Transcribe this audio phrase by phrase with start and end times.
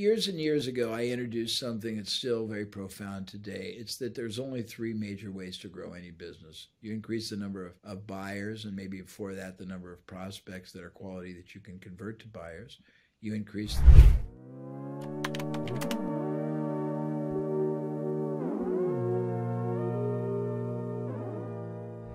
[0.00, 3.74] years and years ago, I introduced something that's still very profound today.
[3.76, 6.68] It's that there's only three major ways to grow any business.
[6.80, 10.72] You increase the number of, of buyers, and maybe before that, the number of prospects
[10.72, 12.78] that are quality that you can convert to buyers.
[13.20, 13.76] You increase.
[13.76, 15.20] The-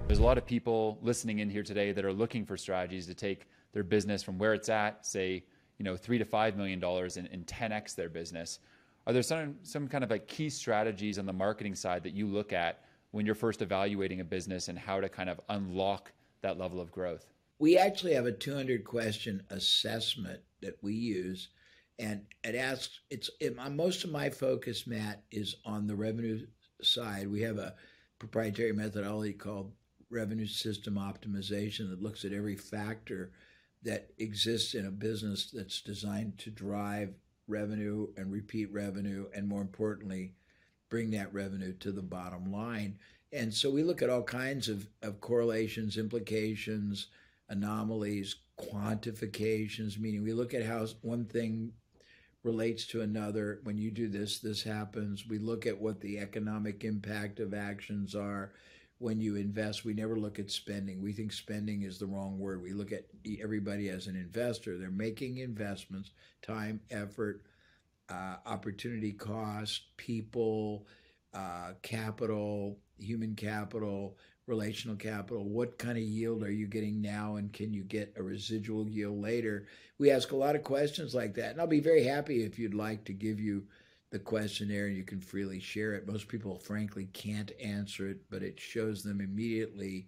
[0.08, 3.14] There's a lot of people listening in here today that are looking for strategies to
[3.14, 5.44] take their business from where it's at, say,
[5.78, 8.60] you know, three to five million dollars and, and 10x their business.
[9.08, 12.28] Are there some some kind of like key strategies on the marketing side that you
[12.28, 16.12] look at when you're first evaluating a business and how to kind of unlock
[16.42, 17.26] that level of growth?
[17.60, 21.50] We actually have a 200 question assessment that we use,
[22.00, 23.00] and it asks.
[23.10, 26.46] It's it, most of my focus, Matt, is on the revenue
[26.82, 27.28] side.
[27.28, 27.76] We have a
[28.20, 29.72] proprietary methodology called
[30.10, 33.32] revenue system optimization that looks at every factor
[33.86, 37.14] that exists in a business that's designed to drive
[37.48, 40.34] revenue and repeat revenue, and more importantly,
[40.90, 42.98] bring that revenue to the bottom line.
[43.32, 47.08] And so we look at all kinds of, of correlations, implications,
[47.48, 51.74] anomalies, quantifications, meaning we look at how one thing
[52.44, 53.60] relates to another.
[53.64, 55.28] When you do this, this happens.
[55.28, 58.52] We look at what the economic impact of actions are
[59.00, 61.02] when you invest, we never look at spending.
[61.02, 62.62] We think spending is the wrong word.
[62.62, 63.06] We look at
[63.42, 64.78] everybody as an investor.
[64.78, 67.42] They're making investments, time, effort,
[68.10, 70.88] uh, opportunity cost, people,
[71.34, 75.44] uh, capital, human capital, relational capital.
[75.44, 79.22] What kind of yield are you getting now, and can you get a residual yield
[79.22, 79.68] later?
[79.98, 82.74] We ask a lot of questions like that, and I'll be very happy if you'd
[82.74, 83.66] like to give you
[84.12, 86.08] the questionnaire and you can freely share it.
[86.08, 90.08] Most people, frankly, can't answer it, but it shows them immediately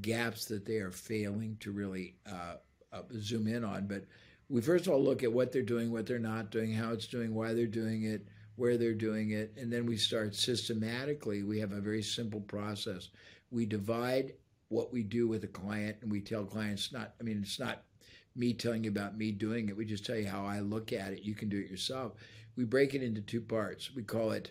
[0.00, 2.56] gaps that they are failing to really uh,
[2.92, 3.86] uh, zoom in on.
[3.86, 4.04] But
[4.48, 7.06] we first of all look at what they're doing, what they're not doing, how it's
[7.06, 11.42] doing, why they're doing it, where they're doing it, and then we start systematically.
[11.42, 13.10] We have a very simple process.
[13.50, 14.32] We divide
[14.68, 17.14] what we do with a client, and we tell clients not.
[17.20, 17.82] I mean, it's not
[18.34, 19.76] me telling you about me doing it.
[19.76, 21.22] We just tell you how I look at it.
[21.22, 22.12] You can do it yourself
[22.56, 23.94] we break it into two parts.
[23.94, 24.50] We call it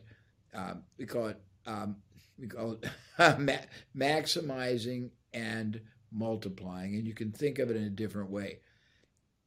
[0.53, 1.97] um, we call it um,
[2.39, 2.89] we call it
[3.39, 3.66] ma-
[3.97, 8.59] maximizing and multiplying, and you can think of it in a different way.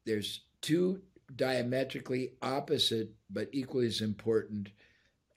[0.05, 1.01] There's two
[1.35, 4.69] diametrically opposite but equally as important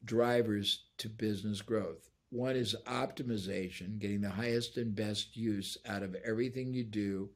[0.04, 2.10] drivers to business growth.
[2.30, 7.30] One is optimization, getting the highest and best use out of everything you do,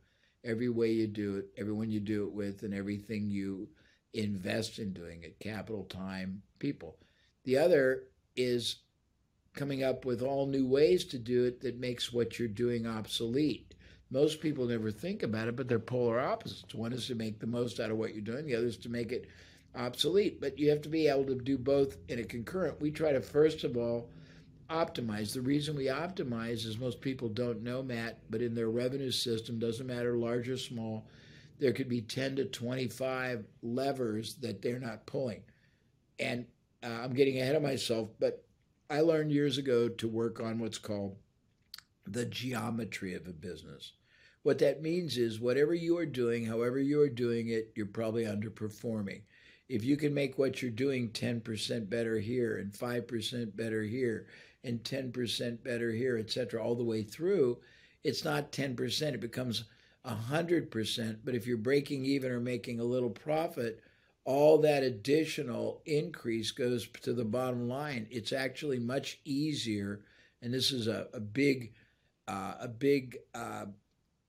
[0.44, 3.68] every way you do it, everyone you do it with, and everything you
[4.14, 6.96] invest in doing it capital, time, people.
[7.44, 8.76] The other is
[9.54, 13.74] coming up with all new ways to do it that makes what you're doing obsolete.
[14.10, 16.74] Most people never think about it, but they're polar opposites.
[16.74, 18.88] One is to make the most out of what you're doing, the other is to
[18.88, 19.26] make it
[19.74, 20.40] obsolete.
[20.40, 22.80] But you have to be able to do both in a concurrent.
[22.80, 24.08] We try to, first of all,
[24.70, 25.32] optimize.
[25.32, 29.58] The reason we optimize is most people don't know, Matt, but in their revenue system,
[29.58, 31.06] doesn't matter large or small,
[31.58, 35.42] there could be 10 to 25 levers that they're not pulling.
[36.18, 36.46] And
[36.82, 38.44] uh, I'm getting ahead of myself, but
[38.88, 41.16] I learned years ago to work on what's called
[42.06, 43.92] the geometry of a business.
[44.42, 48.24] What that means is whatever you are doing, however you are doing it, you're probably
[48.24, 49.22] underperforming.
[49.68, 54.28] If you can make what you're doing 10% better here and 5% better here
[54.62, 57.58] and 10% better here, et cetera, all the way through,
[58.04, 59.64] it's not 10%, it becomes
[60.06, 63.80] 100%, but if you're breaking even or making a little profit,
[64.24, 68.06] all that additional increase goes to the bottom line.
[68.10, 70.00] It's actually much easier,
[70.42, 71.72] and this is a, a big,
[72.28, 73.66] uh, a big uh,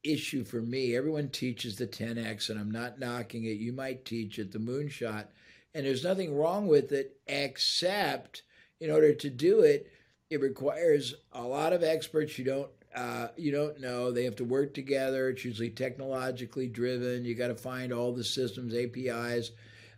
[0.04, 0.96] issue for me.
[0.96, 3.58] Everyone teaches the 10x, and I'm not knocking it.
[3.58, 5.26] You might teach it, the moonshot,
[5.74, 8.44] and there's nothing wrong with it, except
[8.80, 9.92] in order to do it,
[10.30, 14.12] it requires a lot of experts you don't uh, you don't know.
[14.12, 15.30] They have to work together.
[15.30, 17.26] It's usually technologically driven.
[17.26, 19.52] You got to find all the systems, APIs.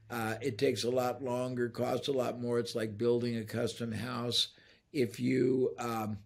[0.10, 2.60] Uh, it takes a lot longer, costs a lot more.
[2.60, 4.50] It's like building a custom house.
[4.92, 6.18] If you um,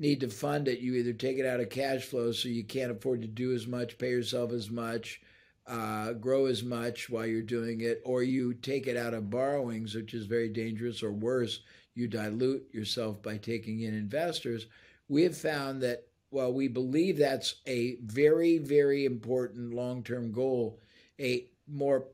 [0.00, 2.90] need to fund it, you either take it out of cash flow so you can't
[2.90, 5.20] afford to do as much, pay yourself as much,
[5.66, 9.94] uh, grow as much while you're doing it, or you take it out of borrowings,
[9.94, 11.60] which is very dangerous, or worse,
[11.94, 14.66] you dilute yourself by taking in investors.
[15.10, 20.78] We have found that while we believe that's a very, very important long term goal,
[21.20, 22.06] a more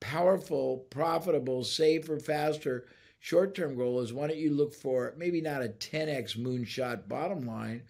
[0.00, 2.86] powerful, profitable, safer, faster
[3.20, 7.46] short term goal is why don't you look for maybe not a 10x moonshot bottom
[7.46, 7.84] line,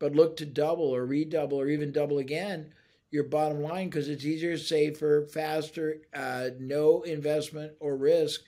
[0.00, 2.74] but look to double or redouble or even double again
[3.12, 8.42] your bottom line because it's easier, safer, faster, uh, no investment or risk,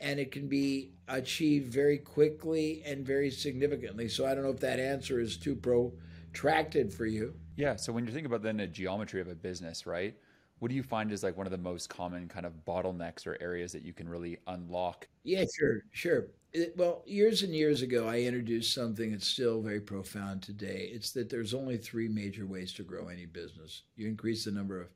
[0.00, 4.08] and it can be achieved very quickly and very significantly.
[4.08, 7.34] So I don't know if that answer is too protracted for you.
[7.56, 7.76] Yeah.
[7.76, 10.14] So when you're thinking about then the geometry of a business, right?
[10.58, 13.36] What do you find is like one of the most common kind of bottlenecks or
[13.40, 15.06] areas that you can really unlock?
[15.22, 16.28] Yeah, sure, sure.
[16.52, 20.90] It, well, years and years ago, I introduced something that's still very profound today.
[20.92, 23.82] It's that there's only three major ways to grow any business.
[23.96, 24.88] You increase the number of,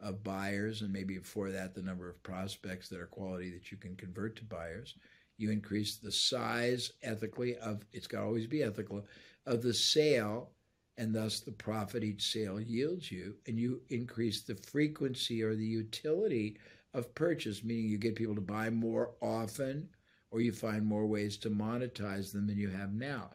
[0.00, 3.76] of buyers, and maybe before that, the number of prospects that are quality that you
[3.76, 4.94] can convert to buyers.
[5.36, 9.06] You increase the size ethically of it's got to always be ethical
[9.46, 10.50] of the sale
[10.98, 15.64] and thus the profit each sale yields you, and you increase the frequency or the
[15.64, 16.58] utility
[16.92, 19.88] of purchase, meaning you get people to buy more often,
[20.30, 23.30] or you find more ways to monetize them than you have now.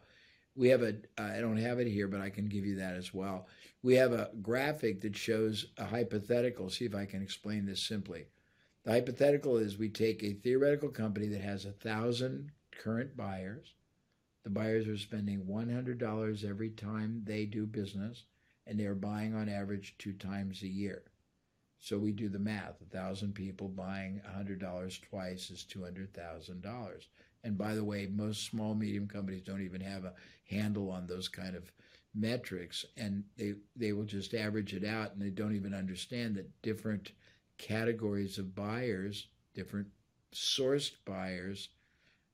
[0.56, 2.94] We have a, uh, I don't have it here, but I can give you that
[2.94, 3.46] as well.
[3.82, 6.70] We have a graphic that shows a hypothetical.
[6.70, 8.26] See if I can explain this simply.
[8.84, 13.74] The hypothetical is we take a theoretical company that has a thousand current buyers
[14.46, 18.26] the buyers are spending $100 every time they do business,
[18.64, 21.02] and they're buying on average two times a year.
[21.80, 22.80] So we do the math.
[22.80, 27.06] A thousand people buying $100 twice is $200,000.
[27.46, 30.14] And by the way, most small, medium companies don't even have a
[30.50, 31.70] handle on those kind of
[32.12, 36.60] metrics, and they, they will just average it out, and they don't even understand that
[36.62, 37.12] different
[37.56, 39.86] categories of buyers, different
[40.34, 41.68] sourced buyers,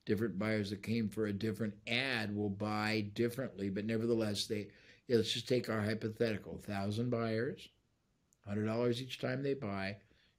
[0.07, 4.67] different buyers that came for a different ad will buy differently, but nevertheless, they
[5.09, 7.69] let's just take our hypothetical: thousand buyers,
[8.47, 9.95] hundred dollars each time they buy,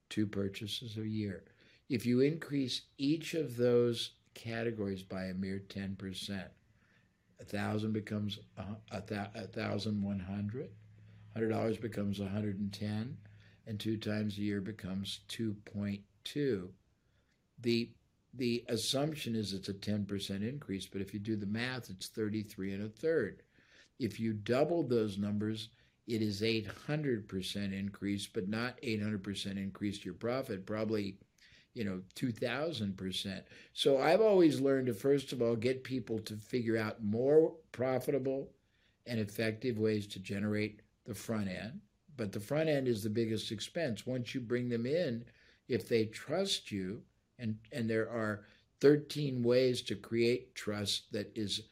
[0.09, 1.45] two purchases a year.
[1.87, 6.49] If you increase each of those categories by a mere ten percent,
[7.39, 10.69] a thousand becomes a, a, a thousand one hundred.
[11.33, 13.17] Hundred dollars becomes one hundred and ten,
[13.65, 16.69] and two times a year becomes two point two.
[17.59, 17.89] The
[18.37, 22.73] the assumption is it's a 10% increase, but if you do the math, it's 33
[22.73, 23.43] and a third.
[23.97, 25.69] If you double those numbers,
[26.07, 31.17] it is 800% increase, but not 800% increase to your profit, probably,
[31.75, 33.41] you know, 2000%.
[33.73, 38.49] So I've always learned to, first of all, get people to figure out more profitable
[39.05, 41.81] and effective ways to generate the front end.
[42.17, 44.07] But the front end is the biggest expense.
[44.07, 45.25] Once you bring them in,
[45.67, 47.01] if they trust you,
[47.37, 48.45] and and there are
[48.81, 51.63] 13 ways to create trust that is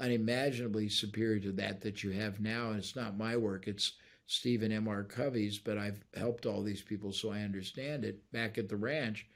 [0.00, 3.92] unimaginably superior to that that you have now and it's not my work it's
[4.26, 4.88] Stephen M.
[4.88, 5.04] R.
[5.04, 9.26] Covey's but I've helped all these people so I understand it back at the ranch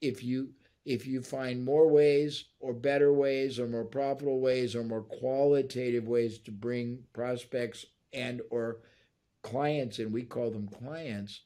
[0.00, 0.50] if you
[0.86, 6.08] if you find more ways or better ways or more profitable ways or more qualitative
[6.08, 8.78] ways to bring prospects and or
[9.42, 11.42] clients and we call them clients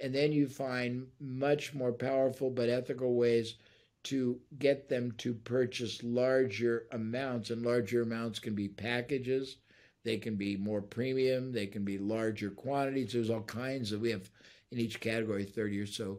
[0.00, 3.54] and then you find much more powerful but ethical ways
[4.02, 9.56] to get them to purchase larger amounts and larger amounts can be packages
[10.04, 14.10] they can be more premium they can be larger quantities there's all kinds of we
[14.10, 14.30] have
[14.70, 16.18] in each category 30 or so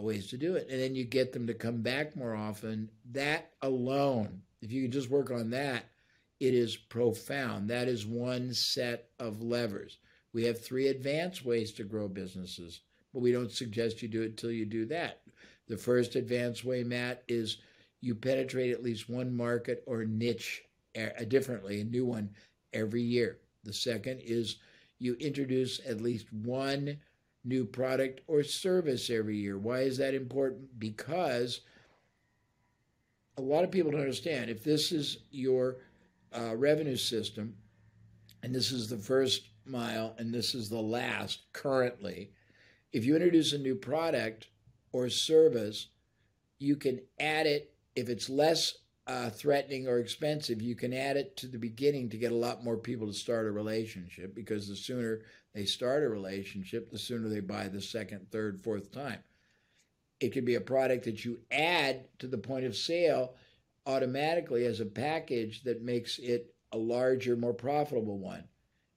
[0.00, 3.50] ways to do it and then you get them to come back more often that
[3.60, 5.84] alone if you can just work on that
[6.40, 9.98] it is profound that is one set of levers
[10.32, 12.80] we have three advanced ways to grow businesses
[13.12, 15.20] but we don't suggest you do it till you do that.
[15.68, 17.58] The first advanced way, Matt, is
[18.00, 20.64] you penetrate at least one market or niche
[20.98, 22.30] uh, differently, a new one
[22.72, 23.38] every year.
[23.64, 24.56] The second is
[24.98, 26.98] you introduce at least one
[27.44, 29.58] new product or service every year.
[29.58, 30.78] Why is that important?
[30.78, 31.60] Because
[33.36, 35.78] a lot of people don't understand if this is your
[36.32, 37.54] uh, revenue system
[38.42, 42.30] and this is the first mile and this is the last currently,
[42.92, 44.48] if you introduce a new product
[44.92, 45.88] or service,
[46.58, 48.74] you can add it if it's less
[49.06, 50.62] uh, threatening or expensive.
[50.62, 53.46] You can add it to the beginning to get a lot more people to start
[53.46, 55.22] a relationship because the sooner
[55.54, 59.18] they start a relationship, the sooner they buy the second, third, fourth time.
[60.20, 63.34] It could be a product that you add to the point of sale
[63.86, 68.44] automatically as a package that makes it a larger, more profitable one.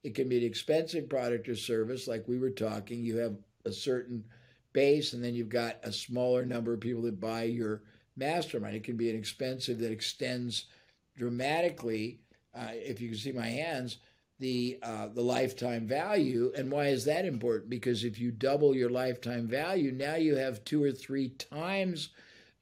[0.04, 3.04] It can be an expensive product or service, like we were talking.
[3.04, 3.36] You have
[3.66, 4.24] a certain
[4.72, 7.82] base, and then you've got a smaller number of people that buy your
[8.16, 8.76] mastermind.
[8.76, 10.66] It can be an expensive that extends
[11.18, 12.20] dramatically.
[12.54, 13.98] Uh, if you can see my hands,
[14.40, 16.52] the uh, the lifetime value.
[16.56, 17.70] And why is that important?
[17.70, 22.10] Because if you double your lifetime value, now you have two or three times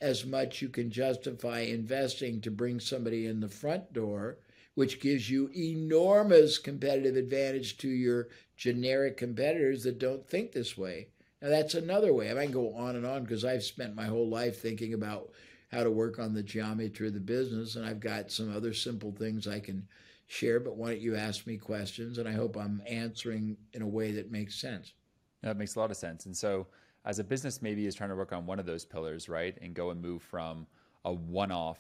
[0.02, 4.38] as much you can justify investing to bring somebody in the front door
[4.76, 8.28] which gives you enormous competitive advantage to your
[8.58, 11.08] generic competitors that don't think this way.
[11.42, 12.32] Now, that's another way.
[12.32, 15.30] I can go on and on because I've spent my whole life thinking about
[15.72, 19.12] how to work on the geometry of the business, and I've got some other simple
[19.12, 19.88] things I can
[20.28, 20.60] share.
[20.60, 22.18] But why don't you ask me questions?
[22.18, 24.94] And I hope I'm answering in a way that makes sense.
[25.42, 26.26] That makes a lot of sense.
[26.26, 26.68] And so,
[27.06, 29.74] as a business maybe is trying to work on one of those pillars, right, and
[29.74, 30.66] go and move from
[31.04, 31.80] a one-off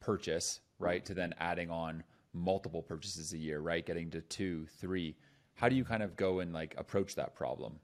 [0.00, 5.16] purchase, right, to then adding on multiple purchases a year, right, getting to two, three.
[5.54, 7.78] How do you kind of go and like approach that problem?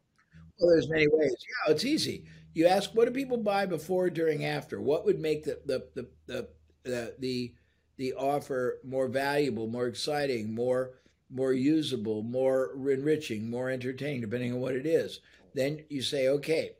[0.58, 1.34] Well, there's many ways.
[1.40, 2.26] Yeah, it's easy.
[2.54, 4.80] You ask, what do people buy before, during, after?
[4.80, 6.48] What would make the the the the
[6.84, 7.54] the, the,
[7.96, 10.92] the offer more valuable, more exciting, more
[11.30, 15.20] more usable, more enriching, more entertaining, depending on what it is.
[15.54, 16.72] Then you say, okay,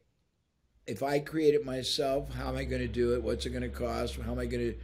[0.87, 3.23] if I create it myself, how am I going to do it?
[3.23, 4.17] What's it going to cost?
[4.17, 4.79] How am I going to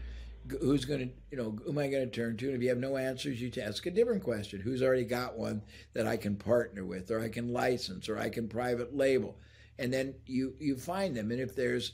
[0.61, 2.69] who's going to you know who am i going to turn to and if you
[2.69, 6.35] have no answers you ask a different question who's already got one that i can
[6.35, 9.37] partner with or i can license or i can private label
[9.79, 11.93] and then you you find them and if there's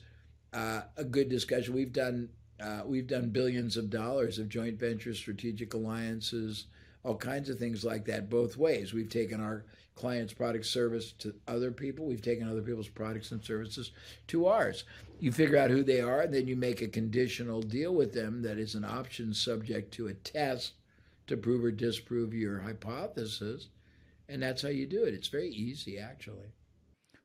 [0.52, 2.28] uh, a good discussion we've done
[2.60, 6.66] uh, we've done billions of dollars of joint ventures strategic alliances
[7.02, 11.34] all kinds of things like that both ways we've taken our clients product service to
[11.48, 13.92] other people we've taken other people's products and services
[14.26, 14.84] to ours
[15.18, 18.42] you figure out who they are, and then you make a conditional deal with them
[18.42, 20.75] that is an option subject to a test
[21.26, 23.68] to prove or disprove your hypothesis.
[24.28, 25.14] And that's how you do it.
[25.14, 26.52] It's very easy, actually.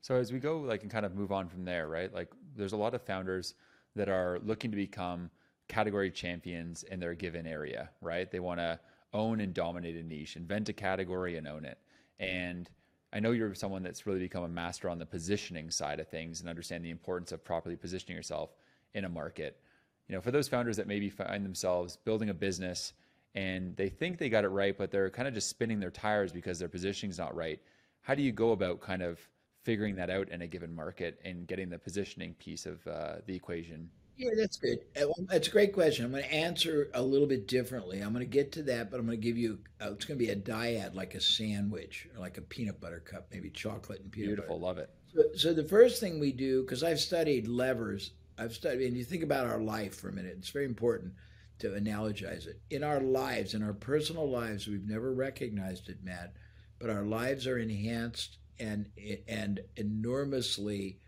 [0.01, 2.13] So as we go, like, and kind of move on from there, right?
[2.13, 3.55] Like, there's a lot of founders
[3.95, 5.29] that are looking to become
[5.67, 8.29] category champions in their given area, right?
[8.29, 8.79] They want to
[9.13, 11.77] own and dominate a niche, invent a category and own it.
[12.19, 12.69] And
[13.13, 16.39] I know you're someone that's really become a master on the positioning side of things
[16.39, 18.51] and understand the importance of properly positioning yourself
[18.93, 19.59] in a market.
[20.07, 22.93] You know, for those founders that maybe find themselves building a business
[23.35, 26.31] and they think they got it right, but they're kind of just spinning their tires
[26.31, 27.59] because their positioning is not right.
[28.01, 29.19] How do you go about kind of
[29.63, 33.35] figuring that out in a given market and getting the positioning piece of uh, the
[33.35, 33.89] equation
[34.21, 34.79] yeah, that's good.
[34.95, 36.05] Uh, that's a great question.
[36.05, 38.01] I'm going to answer a little bit differently.
[38.01, 39.57] I'm going to get to that, but I'm going to give you.
[39.81, 42.99] Uh, it's going to be a dyad, like a sandwich, or like a peanut butter
[42.99, 44.65] cup, maybe chocolate and peanut Beautiful, butter.
[44.65, 44.89] love it.
[45.13, 49.03] So, so the first thing we do, because I've studied levers, I've studied, and you
[49.03, 50.35] think about our life for a minute.
[50.37, 51.13] It's very important
[51.59, 52.59] to analogize it.
[52.69, 56.33] In our lives, in our personal lives, we've never recognized it, Matt,
[56.77, 58.87] but our lives are enhanced and
[59.27, 60.99] and enormously.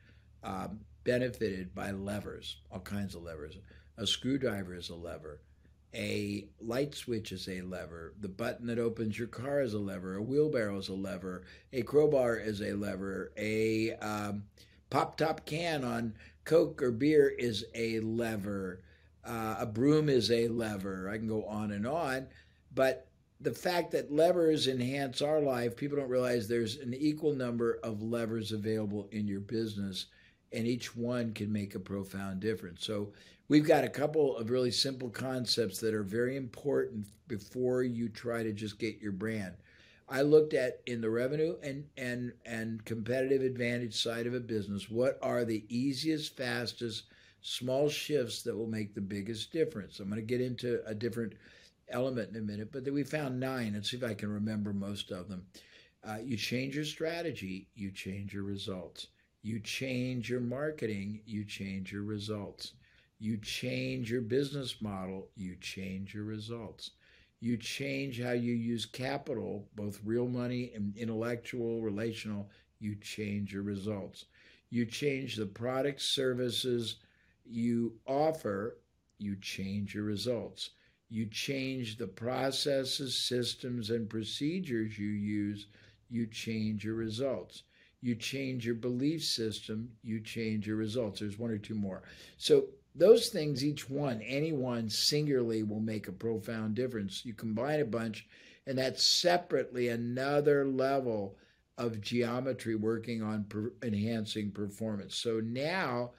[0.43, 3.57] Um, benefited by levers, all kinds of levers.
[3.98, 5.41] A screwdriver is a lever.
[5.93, 8.15] A light switch is a lever.
[8.19, 10.15] The button that opens your car is a lever.
[10.15, 11.43] A wheelbarrow is a lever.
[11.72, 13.31] A crowbar is a lever.
[13.38, 14.45] A um,
[14.89, 18.81] pop top can on Coke or beer is a lever.
[19.24, 21.10] Uh, a broom is a lever.
[21.10, 22.27] I can go on and on.
[22.74, 23.07] But
[23.43, 28.01] the fact that levers enhance our life, people don't realize there's an equal number of
[28.01, 30.07] levers available in your business
[30.53, 32.85] and each one can make a profound difference.
[32.85, 33.12] So
[33.50, 38.43] we've got a couple of really simple concepts that are very important before you try
[38.43, 39.55] to just get your brand.
[40.07, 44.89] I looked at in the revenue and and and competitive advantage side of a business,
[44.89, 47.05] what are the easiest, fastest,
[47.41, 50.00] small shifts that will make the biggest difference?
[50.00, 51.33] I'm going to get into a different
[51.89, 53.73] element in a minute, but we found nine.
[53.73, 55.45] Let's see if I can remember most of them.
[56.03, 59.07] Uh, you change your strategy, you change your results.
[59.41, 62.73] You change your marketing, you change your results.
[63.19, 66.91] You change your business model, you change your results.
[67.39, 72.49] You change how you use capital, both real money and intellectual, relational,
[72.79, 74.25] you change your results.
[74.69, 76.95] You change the products, services
[77.45, 78.77] you offer,
[79.17, 80.71] you change your results.
[81.10, 85.67] You change the processes, systems, and procedures you use,
[86.10, 87.63] you change your results
[88.03, 91.22] you change your belief system, you change your results.
[91.22, 92.03] There's one or two more.
[92.38, 97.25] So those things, each one, any one singularly will make a profound difference.
[97.25, 98.27] You combine a bunch,
[98.67, 101.38] and that's separately another level
[101.77, 105.15] of geometry working on per- enhancing performance.
[105.15, 106.12] So now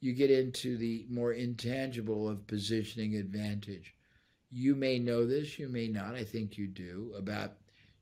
[0.00, 3.94] you get into the more intangible of positioning advantage.
[4.50, 6.14] You may know this, you may not.
[6.14, 7.12] I think you do.
[7.16, 7.52] About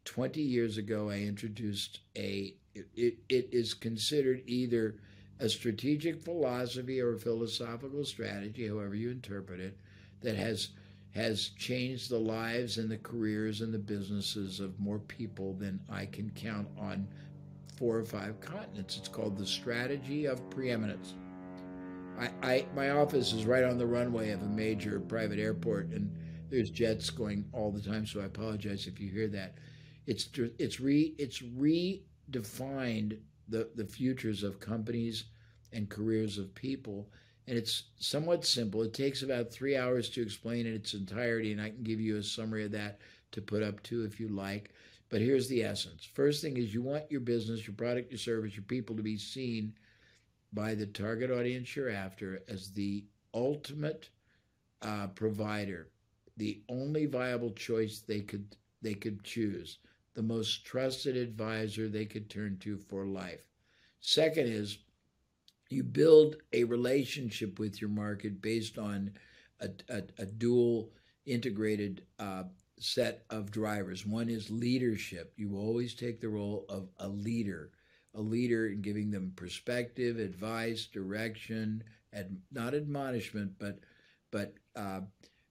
[0.05, 4.97] 20 years ago, I introduced a it, it is considered either
[5.41, 9.77] a strategic philosophy or a philosophical strategy, however you interpret it,
[10.21, 10.71] that has
[11.15, 16.07] has changed the lives and the careers and the businesses of more people than I
[16.07, 17.09] can count on
[17.77, 18.99] four or five continents.
[18.99, 21.15] It's called the strategy of preeminence.
[22.19, 26.11] I, I my office is right on the runway of a major private airport, and
[26.49, 29.57] There's jets going all the time, so I apologize if you hear that.
[30.07, 30.29] It's
[30.59, 35.25] it's re it's redefined the the futures of companies
[35.73, 37.11] and careers of people,
[37.47, 38.83] and it's somewhat simple.
[38.83, 42.17] It takes about three hours to explain in its entirety, and I can give you
[42.17, 43.01] a summary of that
[43.33, 44.73] to put up to if you like.
[45.11, 46.05] But here's the essence.
[46.05, 49.17] First thing is you want your business, your product, your service, your people to be
[49.17, 49.75] seen
[50.53, 54.11] by the target audience you're after as the ultimate
[54.83, 55.89] uh, provider,
[56.39, 59.79] the only viable choice they could they could choose,
[60.15, 63.45] the most trusted advisor they could turn to for life.
[64.01, 64.79] Second is
[65.71, 69.13] you build a relationship with your market based on
[69.61, 70.91] a, a, a dual
[71.27, 72.45] integrated uh,
[72.79, 74.07] set of drivers.
[74.07, 75.33] One is leadership.
[75.37, 77.73] You always take the role of a leader,
[78.15, 83.81] a leader in giving them perspective, advice, direction, and not admonishment, but
[84.31, 85.01] but uh,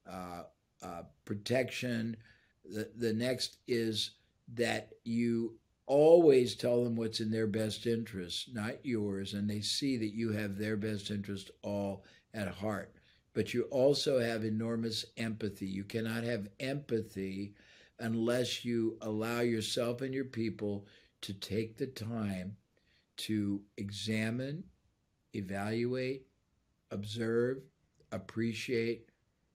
[0.09, 0.43] uh,
[0.87, 2.17] uh, protection.
[2.65, 4.11] The the next is
[4.53, 9.97] that you always tell them what's in their best interest, not yours, and they see
[9.97, 12.03] that you have their best interest all
[12.33, 12.97] at heart
[13.37, 15.67] but you also have enormous empathy.
[15.67, 17.53] You cannot have empathy
[17.99, 20.87] unless you allow yourself and your people
[21.21, 22.57] to take the time
[23.17, 24.63] to examine,
[25.35, 26.25] evaluate,
[26.89, 27.59] observe,
[28.11, 29.11] appreciate,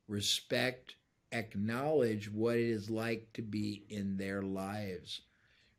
[0.07, 0.95] respect,
[1.33, 5.23] acknowledge what it is like to be in their lives.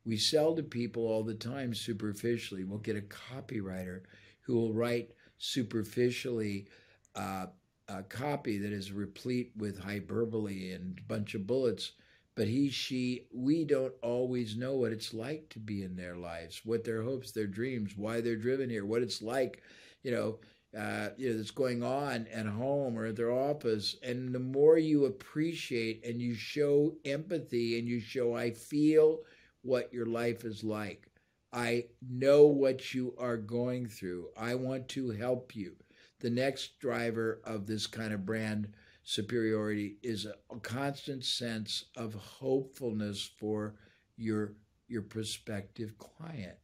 [0.05, 2.63] We sell to people all the time superficially.
[2.63, 4.01] We'll get a copywriter
[4.41, 6.67] who will write superficially
[7.15, 7.47] uh,
[7.87, 11.91] a copy that is replete with hyperbole and a bunch of bullets
[12.35, 16.61] but he she we don't always know what it's like to be in their lives
[16.63, 19.61] what their hopes their dreams why they're driven here what it's like
[20.03, 20.37] you know
[20.77, 23.95] uh, you know that's going on at home or at their office.
[24.03, 29.19] And the more you appreciate and you show empathy and you show i feel
[29.61, 31.07] what your life is like.
[31.51, 34.29] I know what you are going through.
[34.35, 35.75] I want to help you.
[36.19, 38.69] The next driver of this kind of brand
[39.03, 43.75] superiority is a, constant sense of hopefulness for
[44.17, 44.53] your
[44.87, 46.57] your prospective client.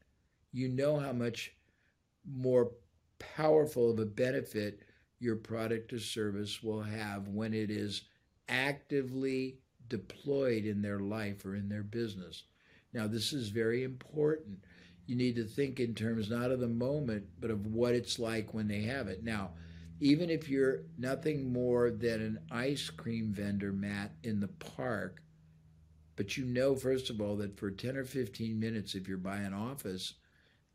[0.51, 1.53] You know how much
[2.25, 2.71] more
[3.19, 4.81] powerful of a benefit
[5.19, 8.03] your product or service will have when it is
[8.47, 12.43] actively deployed in their life or in their business.
[12.93, 14.59] Now, this is very important
[15.09, 18.53] you need to think in terms not of the moment, but of what it's like
[18.53, 19.23] when they have it.
[19.23, 19.53] Now,
[19.99, 25.23] even if you're nothing more than an ice cream vendor, Matt, in the park,
[26.15, 29.37] but you know, first of all, that for 10 or 15 minutes, if you're by
[29.37, 30.13] an office,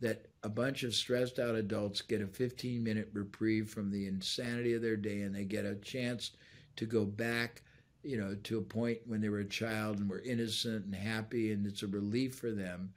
[0.00, 4.74] that a bunch of stressed out adults get a 15 minute reprieve from the insanity
[4.74, 6.32] of their day and they get a chance
[6.76, 7.62] to go back
[8.04, 11.52] you know to a point when they were a child and were innocent and happy
[11.52, 12.92] and it's a relief for them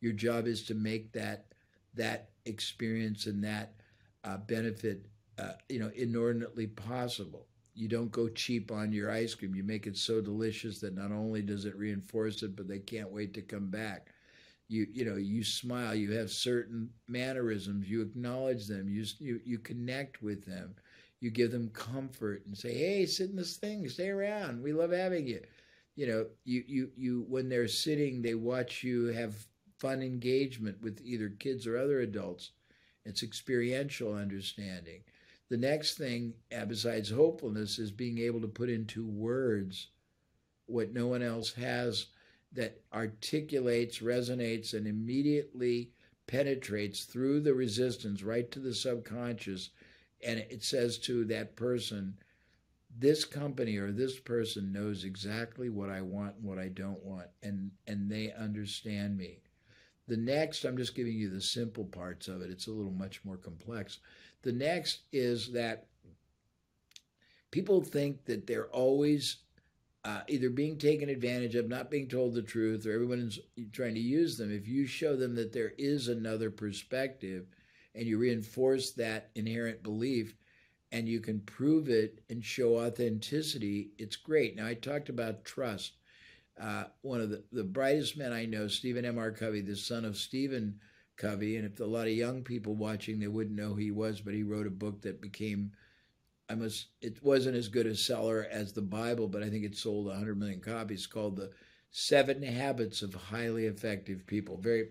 [0.00, 1.46] your job is to make that
[1.94, 3.74] that experience and that
[4.24, 5.06] uh, benefit,
[5.38, 7.46] uh, you know, inordinately possible.
[7.74, 9.54] You don't go cheap on your ice cream.
[9.54, 13.10] You make it so delicious that not only does it reinforce it, but they can't
[13.10, 14.08] wait to come back.
[14.70, 15.94] You you know you smile.
[15.94, 17.90] You have certain mannerisms.
[17.90, 18.88] You acknowledge them.
[18.88, 20.76] You you you connect with them.
[21.20, 23.86] You give them comfort and say, "Hey, sit in this thing.
[23.88, 24.62] Stay around.
[24.62, 25.42] We love having you."
[25.96, 29.46] You know, you you you when they're sitting, they watch you have
[29.78, 32.52] fun engagement with either kids or other adults.
[33.04, 35.02] It's experiential understanding.
[35.48, 39.88] The next thing, uh, besides hopefulness, is being able to put into words
[40.66, 42.06] what no one else has
[42.52, 45.90] that articulates, resonates, and immediately
[46.26, 49.70] penetrates through the resistance right to the subconscious.
[50.26, 52.14] And it says to that person,
[52.98, 57.28] this company or this person knows exactly what I want and what I don't want,
[57.42, 59.38] and, and they understand me.
[60.08, 62.50] The next, I'm just giving you the simple parts of it.
[62.50, 63.98] It's a little much more complex.
[64.42, 65.86] The next is that
[67.52, 69.36] people think that they're always
[70.04, 73.38] uh, either being taken advantage of, not being told the truth, or everyone's
[73.72, 74.50] trying to use them.
[74.50, 77.46] If you show them that there is another perspective
[77.94, 80.34] and you reinforce that inherent belief
[80.92, 84.56] and you can prove it and show authenticity, it's great.
[84.56, 85.92] Now, I talked about trust
[86.60, 89.18] uh, one of the, the brightest men I know, Stephen M.
[89.18, 89.30] R.
[89.30, 90.78] Covey, the son of Stephen
[91.16, 91.56] Covey.
[91.56, 94.34] And if a lot of young people watching, they wouldn't know who he was, but
[94.34, 95.72] he wrote a book that became,
[96.50, 99.76] I must, it wasn't as good a seller as the Bible, but I think it
[99.76, 101.52] sold 100 million copies called The
[101.92, 104.56] Seven Habits of Highly Effective People.
[104.56, 104.88] Very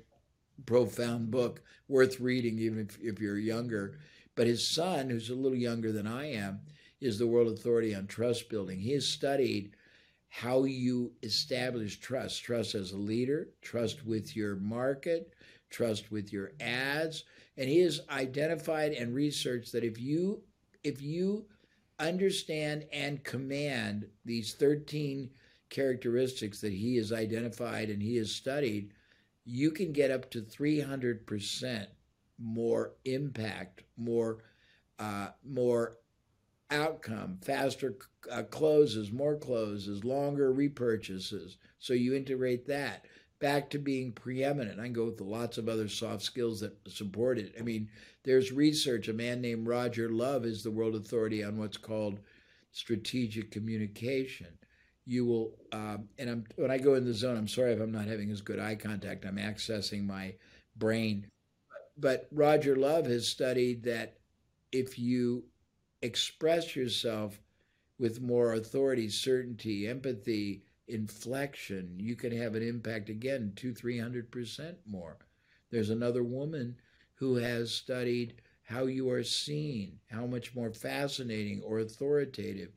[0.65, 3.99] profound book, worth reading, even if, if you're younger.
[4.35, 6.61] But his son, who's a little younger than I am,
[7.01, 8.79] is the world authority on trust building.
[8.79, 9.75] He has studied
[10.29, 15.33] how you establish trust trust as a leader, trust with your market,
[15.69, 17.25] trust with your ads.
[17.57, 20.43] And he has identified and researched that if you
[20.83, 21.45] if you
[21.99, 25.29] understand and command these 13
[25.69, 28.93] characteristics that he has identified and he has studied,
[29.45, 31.87] you can get up to 300%
[32.39, 34.39] more impact, more
[34.97, 35.97] uh, more
[36.71, 37.97] outcome, faster
[38.29, 41.55] uh, closes, more closes, longer repurchases.
[41.79, 43.05] So you integrate that
[43.39, 44.79] back to being preeminent.
[44.79, 47.55] I can go with lots of other soft skills that support it.
[47.57, 47.89] I mean,
[48.23, 49.07] there's research.
[49.07, 52.19] A man named Roger Love is the world authority on what's called
[52.71, 54.47] strategic communication.
[55.05, 57.37] You will, um, and I'm when I go in the zone.
[57.37, 59.25] I'm sorry if I'm not having as good eye contact.
[59.25, 60.35] I'm accessing my
[60.75, 61.27] brain.
[61.97, 64.17] But Roger Love has studied that
[64.71, 65.45] if you
[66.01, 67.39] express yourself
[67.97, 74.31] with more authority, certainty, empathy, inflection, you can have an impact again, two, three hundred
[74.31, 75.17] percent more.
[75.71, 76.75] There's another woman
[77.15, 82.69] who has studied how you are seen, how much more fascinating or authoritative.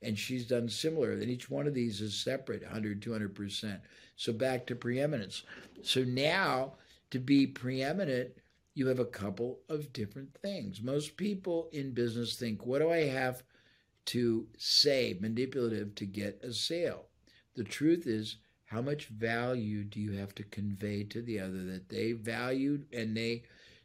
[0.00, 1.12] And she's done similar.
[1.12, 3.80] And each one of these is separate, 100, 200%.
[4.16, 5.42] So back to preeminence.
[5.82, 6.74] So now
[7.10, 8.30] to be preeminent,
[8.74, 10.80] you have a couple of different things.
[10.80, 13.42] Most people in business think, what do I have
[14.06, 17.09] to say, manipulative, to get a sale?
[17.60, 21.90] The truth is, how much value do you have to convey to the other that
[21.90, 23.42] they value and they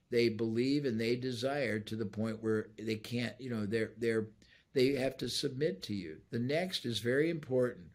[0.09, 4.27] they believe and they desire to the point where they can't, you know, they're they're
[4.73, 6.19] they have to submit to you.
[6.31, 7.87] The next is very important.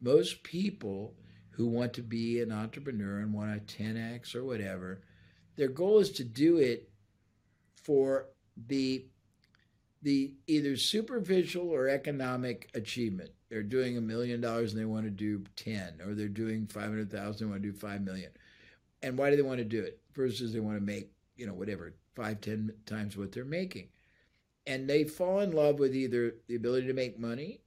[0.00, 1.14] Most people
[1.50, 5.02] who want to be an entrepreneur and want a 10x or whatever,
[5.54, 6.90] their goal is to do it
[7.84, 8.26] for
[8.66, 9.06] the
[10.02, 13.30] the either superficial or economic achievement.
[13.50, 17.42] They're doing a million dollars and they want to do 10, or they're doing 500,000
[17.42, 18.30] and want to do 5 million.
[19.02, 19.98] And why do they want to do it?
[20.14, 23.88] Versus they want to make, you know, whatever, five, ten times what they're making.
[24.66, 27.60] And they fall in love with either the ability to make money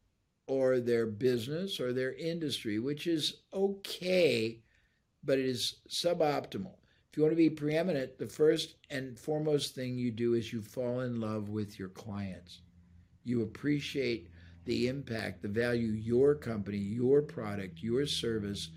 [0.48, 4.60] or their business or their industry, which is okay,
[5.24, 6.76] but it is suboptimal.
[7.10, 10.62] If you want to be preeminent, the first and foremost thing you do is you
[10.62, 12.62] fall in love with your clients.
[13.24, 14.30] You appreciate
[14.65, 18.69] the impact, the value your company, your product, your service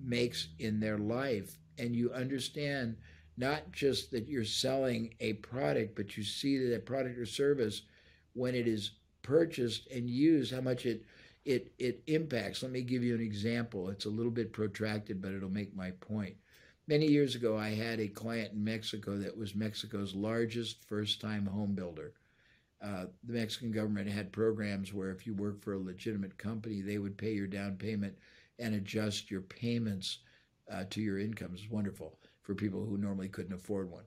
[0.00, 1.56] makes in their life.
[1.78, 2.96] And you understand
[3.36, 7.82] not just that you're selling a product, but you see that a product or service,
[8.32, 11.04] when it is purchased and used, how much it
[11.44, 12.62] it it impacts.
[12.62, 13.88] Let me give you an example.
[13.88, 16.34] It's a little bit protracted, but it'll make my point.
[16.88, 21.74] Many years ago, I had a client in Mexico that was Mexico's largest first-time home
[21.74, 22.12] builder
[22.82, 26.98] uh, the Mexican government had programs where if you work for a legitimate company, they
[26.98, 28.16] would pay your down payment
[28.58, 30.18] and adjust your payments
[30.70, 31.50] uh, to your income.
[31.54, 34.04] It's wonderful for people who normally couldn't afford one.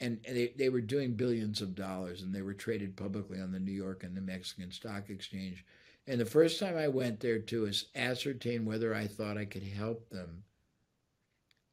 [0.00, 3.60] And, they, they were doing billions of dollars and they were traded publicly on the
[3.60, 5.64] New York and the Mexican Stock Exchange.
[6.06, 10.08] And the first time I went there to ascertain whether I thought I could help
[10.10, 10.42] them,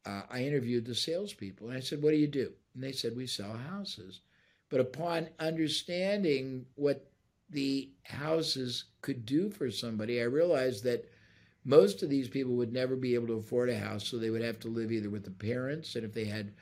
[0.05, 1.69] uh, I interviewed the salespeople.
[1.69, 2.51] And I said, What do you do?
[2.75, 4.21] And they said, We sell houses.
[4.69, 7.09] But upon understanding what
[7.49, 11.09] the houses could do for somebody, I realized that
[11.65, 14.41] most of these people would never be able to afford a house, so they would
[14.41, 16.53] have to live either with the parents, and if they had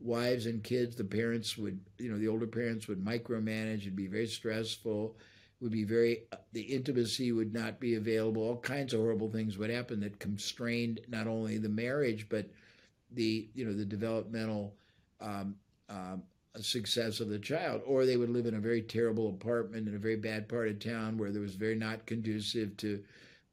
[0.00, 3.80] wives and kids, the parents would, you know, the older parents would micromanage.
[3.80, 5.16] It'd be very stressful.
[5.60, 8.42] Would be very the intimacy would not be available.
[8.42, 12.50] All kinds of horrible things would happen that constrained not only the marriage but
[13.12, 14.74] the you know the developmental
[15.20, 15.54] um,
[15.88, 16.22] um,
[16.62, 19.98] success of the child, or they would live in a very terrible apartment in a
[19.98, 23.02] very bad part of town where there was very not conducive to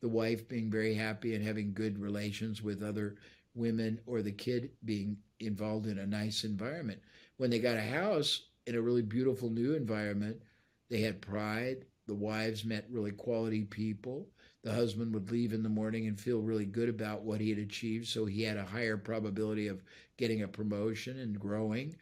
[0.01, 3.15] the wife being very happy and having good relations with other
[3.55, 6.99] women, or the kid being involved in a nice environment.
[7.37, 10.41] When they got a house in a really beautiful new environment,
[10.89, 11.85] they had pride.
[12.07, 14.27] The wives met really quality people.
[14.63, 17.59] The husband would leave in the morning and feel really good about what he had
[17.59, 19.83] achieved, so he had a higher probability of
[20.17, 21.95] getting a promotion and growing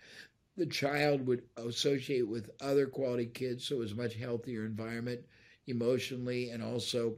[0.60, 5.22] the child would associate with other quality kids, so it was a much healthier environment
[5.68, 7.16] emotionally and also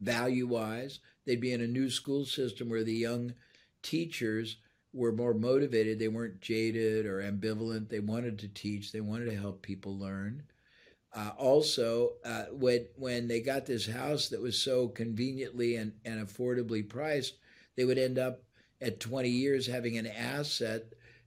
[0.00, 1.00] value wise.
[1.26, 3.34] They'd be in a new school system where the young
[3.82, 4.56] teachers
[4.94, 5.98] were more motivated.
[5.98, 7.90] They weren't jaded or ambivalent.
[7.90, 10.44] They wanted to teach, they wanted to help people learn.
[11.12, 16.26] Uh, also, uh, when when they got this house that was so conveniently and, and
[16.26, 17.34] affordably priced,
[17.76, 18.42] they would end up
[18.80, 20.84] at 20 years having an asset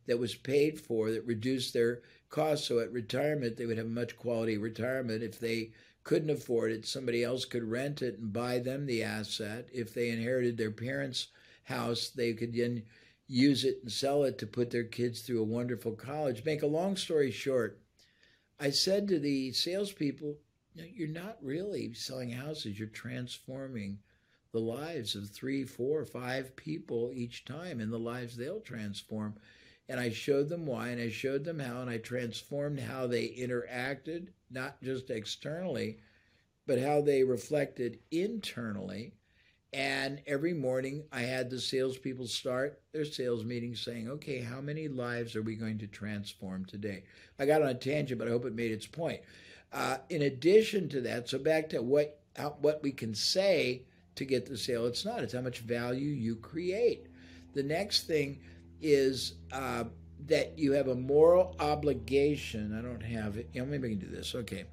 [0.07, 2.65] that was paid for that reduced their cost.
[2.65, 5.23] So at retirement, they would have much quality retirement.
[5.23, 5.71] If they
[6.03, 9.69] couldn't afford it, somebody else could rent it and buy them the asset.
[9.71, 11.27] If they inherited their parents'
[11.63, 12.83] house, they could then
[13.27, 16.43] use it and sell it to put their kids through a wonderful college.
[16.43, 17.79] Make a long story short,
[18.59, 20.37] I said to the salespeople,
[20.75, 23.99] you're not really selling houses, you're transforming
[24.51, 29.35] the lives of three, four, five people each time and the lives they'll transform.
[29.91, 33.27] And I showed them why and I showed them how and I transformed how they
[33.27, 35.97] interacted, not just externally,
[36.65, 39.11] but how they reflected internally.
[39.73, 44.87] And every morning I had the salespeople start their sales meeting saying, okay, how many
[44.87, 47.03] lives are we going to transform today?
[47.37, 49.19] I got on a tangent, but I hope it made its point.
[49.73, 53.81] Uh, in addition to that, so back to what how, what we can say
[54.15, 55.21] to get the sale, it's not.
[55.21, 57.07] It's how much value you create.
[57.53, 58.39] The next thing
[58.81, 59.85] is uh,
[60.27, 62.77] that you have a moral obligation.
[62.77, 63.49] I don't have it.
[63.53, 64.35] You know, maybe I can do this.
[64.35, 64.65] Okay,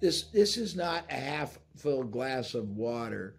[0.00, 3.36] this this is not a half full glass of water.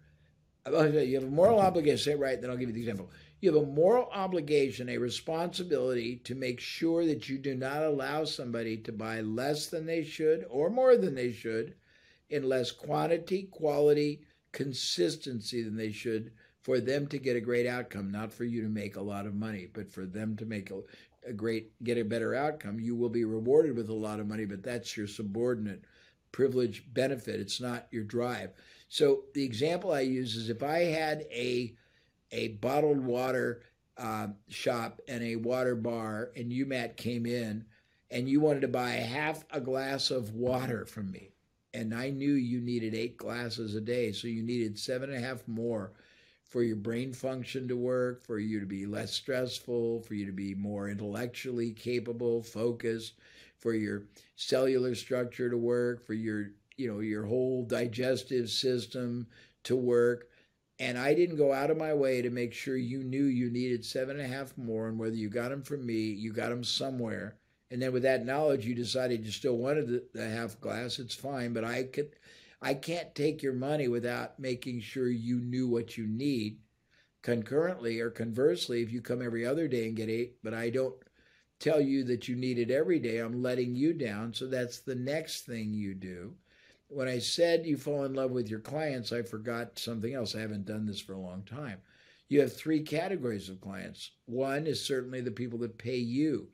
[0.66, 1.98] You have a moral obligation.
[1.98, 3.10] Say it right, then I'll give you the example.
[3.40, 8.24] You have a moral obligation, a responsibility to make sure that you do not allow
[8.24, 11.74] somebody to buy less than they should or more than they should
[12.30, 14.22] in less quantity, quality,
[14.52, 16.30] consistency than they should
[16.62, 19.34] for them to get a great outcome, not for you to make a lot of
[19.34, 20.80] money, but for them to make a,
[21.26, 22.78] a great, get a better outcome.
[22.78, 25.84] You will be rewarded with a lot of money, but that's your subordinate
[26.30, 27.40] privilege benefit.
[27.40, 28.50] It's not your drive.
[28.88, 31.74] So the example I use is if I had a
[32.30, 33.62] a bottled water
[33.98, 37.66] uh, shop and a water bar, and you, Matt, came in
[38.10, 41.30] and you wanted to buy half a glass of water from me.
[41.74, 44.12] And I knew you needed eight glasses a day.
[44.12, 45.92] So you needed seven and a half more
[46.52, 50.32] for your brain function to work, for you to be less stressful, for you to
[50.32, 53.14] be more intellectually capable, focused,
[53.58, 54.04] for your
[54.36, 59.26] cellular structure to work, for your you know your whole digestive system
[59.64, 60.28] to work
[60.78, 63.84] and I didn't go out of my way to make sure you knew you needed
[63.84, 66.64] seven and a half more, and whether you got them from me, you got them
[66.64, 67.36] somewhere.
[67.70, 70.98] And then with that knowledge, you decided you still wanted the, the half glass.
[70.98, 72.10] It's fine, but I could,
[72.62, 76.60] I can't take your money without making sure you knew what you need.
[77.22, 80.94] Concurrently or conversely, if you come every other day and get eight, but I don't
[81.60, 84.32] tell you that you need it every day, I'm letting you down.
[84.32, 86.34] So that's the next thing you do
[86.92, 90.34] when I said you fall in love with your clients, I forgot something else.
[90.34, 91.80] I haven't done this for a long time.
[92.28, 94.12] You have three categories of clients.
[94.26, 96.48] One is certainly the people that pay you,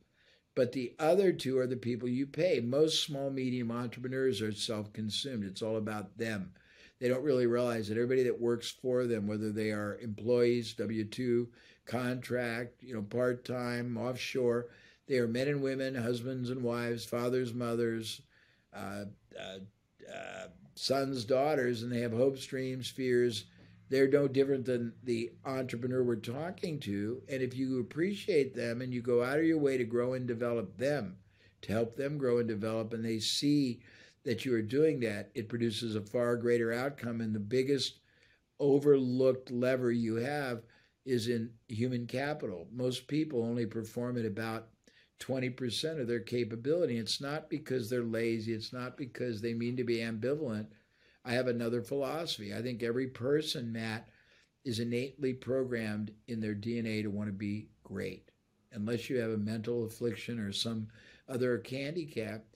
[0.58, 2.58] but the other two are the people you pay.
[2.58, 6.50] Most small, medium entrepreneurs are self consumed, it's all about them.
[6.98, 11.04] They don't really realize that everybody that works for them, whether they are employees, W
[11.04, 11.48] 2,
[11.86, 14.66] contract, you know, part time, offshore,
[15.06, 18.20] they are men and women, husbands and wives, fathers, mothers,
[18.74, 19.04] uh,
[19.38, 19.58] uh,
[20.12, 23.44] uh, sons, daughters, and they have hopes, dreams, fears.
[23.90, 27.22] They're no different than the entrepreneur we're talking to.
[27.28, 30.26] And if you appreciate them and you go out of your way to grow and
[30.26, 31.16] develop them,
[31.62, 33.80] to help them grow and develop, and they see
[34.24, 37.20] that you are doing that, it produces a far greater outcome.
[37.20, 38.00] And the biggest
[38.60, 40.62] overlooked lever you have
[41.06, 42.66] is in human capital.
[42.70, 44.68] Most people only perform at about
[45.20, 46.98] 20% of their capability.
[46.98, 50.66] It's not because they're lazy, it's not because they mean to be ambivalent.
[51.28, 52.54] I have another philosophy.
[52.54, 54.08] I think every person, Matt,
[54.64, 58.30] is innately programmed in their DNA to want to be great.
[58.72, 60.88] Unless you have a mental affliction or some
[61.28, 62.46] other handicap,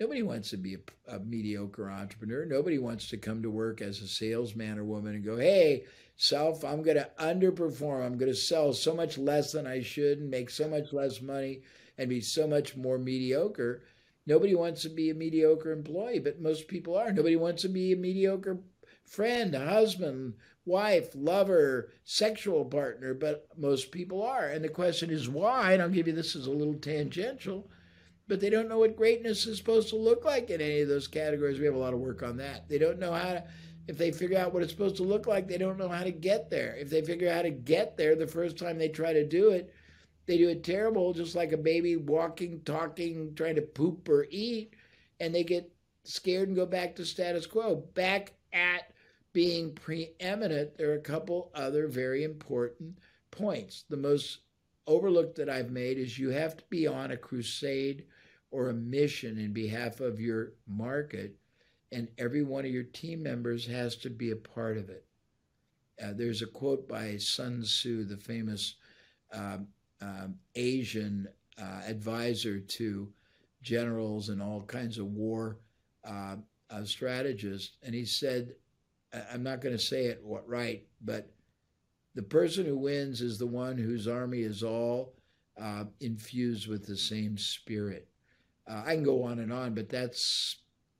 [0.00, 2.46] nobody wants to be a, a, mediocre entrepreneur.
[2.46, 5.84] Nobody wants to come to work as a salesman or woman and go, hey,
[6.16, 8.02] self, I'm going to underperform.
[8.02, 11.20] I'm going to sell so much less than I should and make so much less
[11.20, 11.60] money
[11.98, 13.82] and be so much more mediocre.
[14.26, 17.12] Nobody wants to be a mediocre employee, but most people are.
[17.12, 18.60] Nobody wants to be a mediocre
[19.04, 24.46] friend, husband, wife, lover, sexual partner, but most people are.
[24.46, 25.72] And the question is why?
[25.72, 27.68] And I'll give you this as a little tangential,
[28.28, 31.08] but they don't know what greatness is supposed to look like in any of those
[31.08, 31.58] categories.
[31.58, 32.68] We have a lot of work on that.
[32.68, 33.44] They don't know how to,
[33.88, 36.12] if they figure out what it's supposed to look like, they don't know how to
[36.12, 36.76] get there.
[36.76, 39.50] If they figure out how to get there the first time they try to do
[39.50, 39.74] it,
[40.26, 44.74] they do it terrible, just like a baby walking, talking, trying to poop or eat,
[45.20, 45.70] and they get
[46.04, 47.76] scared and go back to status quo.
[47.94, 48.92] Back at
[49.32, 52.98] being preeminent, there are a couple other very important
[53.30, 53.84] points.
[53.88, 54.40] The most
[54.86, 58.04] overlooked that I've made is you have to be on a crusade
[58.50, 61.36] or a mission in behalf of your market,
[61.90, 65.04] and every one of your team members has to be a part of it.
[66.02, 68.74] Uh, there's a quote by Sun Tzu, the famous
[69.32, 69.68] um,
[70.02, 71.28] um, Asian
[71.60, 73.08] uh, advisor to
[73.62, 75.58] generals and all kinds of war
[76.04, 76.36] uh,
[76.70, 77.76] uh, strategists.
[77.82, 78.54] And he said,
[79.32, 81.30] I'm not going to say it right, but
[82.14, 85.14] the person who wins is the one whose army is all
[85.60, 88.08] uh, infused with the same spirit.
[88.68, 90.56] Uh, I can go on and on, but that's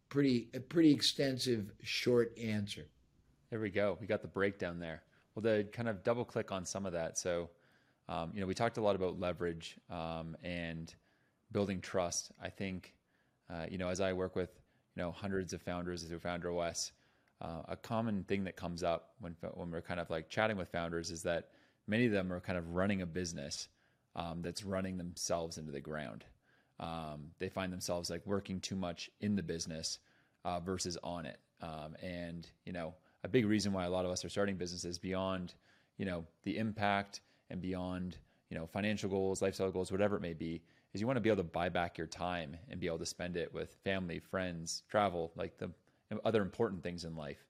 [0.09, 2.87] pretty a pretty extensive short answer.
[3.51, 3.97] There we go.
[4.01, 5.03] We got the breakdown there.
[5.35, 7.19] Well, to kind of double click on some of that.
[7.19, 7.51] So,
[8.09, 10.95] um, you know, we talked a lot about leverage um, and
[11.53, 12.33] building trust.
[12.43, 12.95] I think,
[13.51, 14.51] uh, you know, as I work with,
[14.97, 16.93] you know, hundreds of founders through Founder OS,
[17.41, 20.69] uh, a common thing that comes up when when we're kind of like chatting with
[20.69, 21.49] founders is that
[21.87, 23.69] many of them are kind of running a business
[24.15, 26.25] um, that's running themselves into the ground.
[26.79, 29.99] Um, they find themselves like working too much in the business
[30.45, 31.39] uh, versus on it.
[31.61, 34.99] Um, and you know, a big reason why a lot of us are starting businesses
[34.99, 35.55] beyond
[35.99, 37.21] you know the impact
[37.53, 38.17] and beyond
[38.51, 40.63] you know financial goals, lifestyle goals, whatever it may be,
[40.93, 43.07] is you want to be able to buy back your time and be able to
[43.07, 45.71] spend it with family, friends, travel, like the
[46.25, 47.47] other important things in life.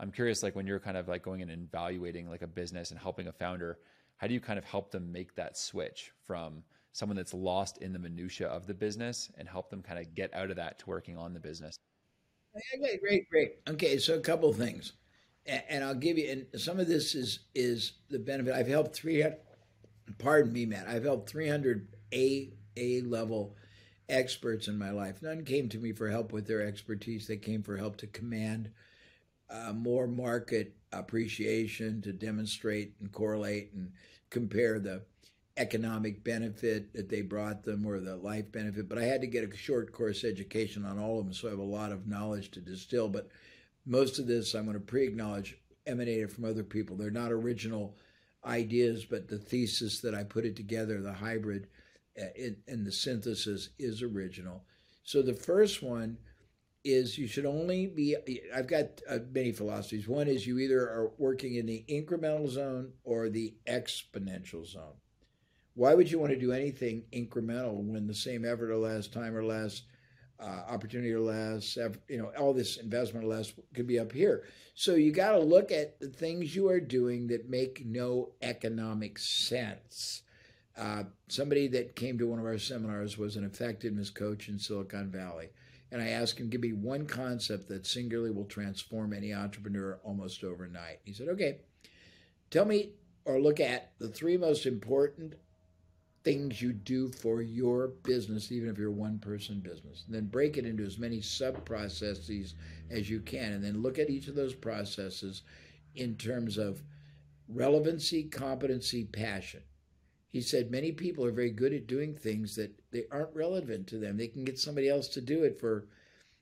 [0.00, 2.90] I'm curious, like when you're kind of like going in and evaluating like a business
[2.90, 3.78] and helping a founder,
[4.16, 7.92] how do you kind of help them make that switch from someone that's lost in
[7.92, 10.86] the minutia of the business and help them kind of get out of that to
[10.86, 11.76] working on the business?
[12.78, 13.30] Great, great.
[13.30, 13.52] Great.
[13.68, 14.92] Okay, so a couple things,
[15.46, 16.46] and I'll give you.
[16.52, 18.54] And some of this is is the benefit.
[18.54, 19.24] I've helped three.
[20.18, 20.88] Pardon me, Matt.
[20.88, 23.56] I've helped 300 A A level
[24.08, 25.22] experts in my life.
[25.22, 27.26] None came to me for help with their expertise.
[27.26, 28.70] They came for help to command
[29.50, 33.92] uh, more market appreciation, to demonstrate and correlate and
[34.30, 35.02] compare the
[35.56, 38.88] economic benefit that they brought them or the life benefit.
[38.88, 41.50] But I had to get a short course education on all of them, so I
[41.50, 43.08] have a lot of knowledge to distill.
[43.08, 43.28] But
[43.86, 46.96] most of this I'm going to pre acknowledge emanated from other people.
[46.96, 47.96] They're not original
[48.44, 51.68] ideas, but the thesis that I put it together, the hybrid
[52.16, 54.64] and the synthesis is original.
[55.02, 56.18] So the first one
[56.84, 58.16] is you should only be.
[58.54, 60.06] I've got uh, many philosophies.
[60.06, 64.98] One is you either are working in the incremental zone or the exponential zone.
[65.74, 69.34] Why would you want to do anything incremental when the same effort or less, time
[69.34, 69.82] or less,
[70.40, 71.76] uh, opportunity or less,
[72.08, 74.44] you know, all this investment or less could be up here.
[74.74, 79.18] So you got to look at the things you are doing that make no economic
[79.18, 80.22] sense.
[80.76, 85.10] Uh, somebody that came to one of our seminars was an effectiveness coach in Silicon
[85.10, 85.50] Valley.
[85.92, 90.42] And I asked him, give me one concept that singularly will transform any entrepreneur almost
[90.42, 90.98] overnight.
[91.04, 91.58] He said, okay,
[92.50, 92.94] tell me
[93.24, 95.34] or look at the three most important
[96.24, 100.04] things you do for your business, even if you're a one person business.
[100.06, 102.54] And then break it into as many sub processes
[102.90, 103.52] as you can.
[103.52, 105.42] And then look at each of those processes
[105.94, 106.82] in terms of
[107.48, 109.60] relevancy, competency, passion.
[110.30, 113.98] He said many people are very good at doing things that they aren't relevant to
[113.98, 114.16] them.
[114.16, 115.86] They can get somebody else to do it for,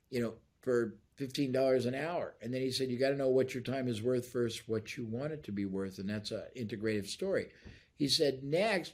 [0.09, 2.35] you know, for fifteen dollars an hour.
[2.41, 4.97] And then he said you got to know what your time is worth first, what
[4.97, 7.49] you want it to be worth, and that's an integrative story.
[7.95, 8.93] He said next,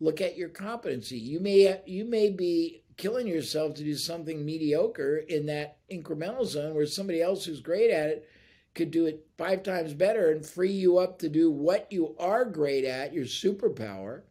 [0.00, 1.18] look at your competency.
[1.18, 6.74] You may you may be killing yourself to do something mediocre in that incremental zone
[6.74, 8.28] where somebody else who's great at it
[8.74, 12.44] could do it five times better and free you up to do what you are
[12.44, 14.22] great at, your superpower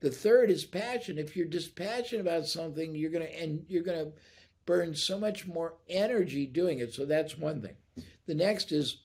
[0.00, 1.18] the third is passion.
[1.18, 4.12] If you're just passionate about something, you're gonna and you're gonna
[4.64, 6.92] burn so much more energy doing it.
[6.92, 7.76] So that's one thing.
[8.26, 8.98] The next is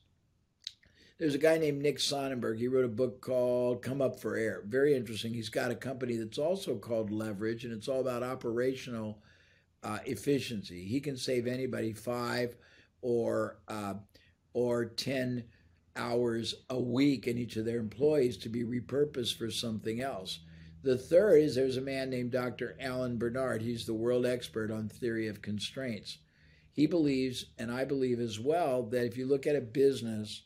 [1.22, 2.58] there's a guy named Nick Sonnenberg.
[2.58, 4.64] He wrote a book called Come Up for Air.
[4.66, 5.36] Very interesting.
[5.36, 9.22] He's got a company that's also called Leverage, and it's all about operational
[9.84, 10.84] uh, efficiency.
[10.84, 12.56] He can save anybody five
[13.04, 13.94] or uh,
[14.54, 15.44] or ten
[15.96, 20.40] hours a week in each of their employees to be repurposed for something else.
[20.82, 22.76] The third is there's a man named Dr.
[22.82, 23.62] Alan Barnard.
[23.62, 26.18] He's the world expert on theory of constraints.
[26.72, 30.42] He believes, and I believe as well, that if you look at a business,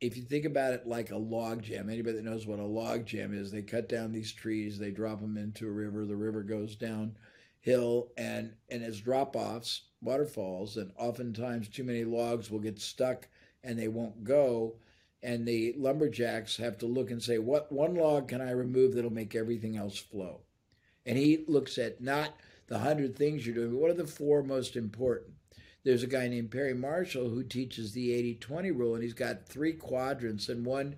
[0.00, 3.06] if you think about it like a log jam, anybody that knows what a log
[3.06, 6.42] jam is, they cut down these trees, they drop them into a river, the river
[6.42, 12.80] goes downhill, and and as drop offs, waterfalls, and oftentimes too many logs will get
[12.80, 13.28] stuck
[13.62, 14.76] and they won't go
[15.22, 19.12] and the lumberjacks have to look and say, what one log can I remove that'll
[19.12, 20.40] make everything else flow?
[21.04, 22.34] And he looks at not
[22.68, 25.34] the hundred things you're doing, but what are the four most important?
[25.82, 29.46] There's a guy named Perry Marshall who teaches the 80 20 rule, and he's got
[29.46, 30.48] three quadrants.
[30.48, 30.96] And one,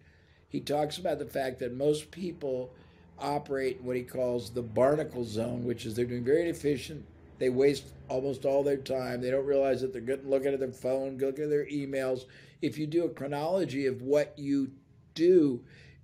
[0.48, 2.74] he talks about the fact that most people
[3.18, 7.04] operate in what he calls the barnacle zone, which is they're doing very efficient.
[7.38, 9.20] They waste almost all their time.
[9.20, 12.24] They don't realize that they're good looking at their phone, looking at their emails
[12.62, 14.70] if you do a chronology of what you
[15.14, 15.62] do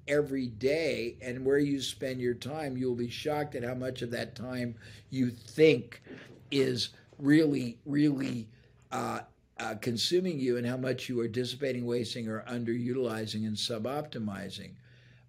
[0.08, 4.10] every day and where you spend your time, you'll be shocked at how much of
[4.10, 4.74] that time
[5.08, 6.02] you think
[6.50, 8.48] is really, really
[8.90, 9.20] uh,
[9.58, 14.72] uh, consuming you and how much you are dissipating, wasting, or underutilizing and suboptimizing.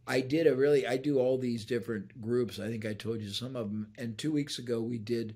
[0.07, 2.60] I did a really, I do all these different groups.
[2.60, 3.88] I think I told you some of them.
[3.97, 5.36] And two weeks ago, we did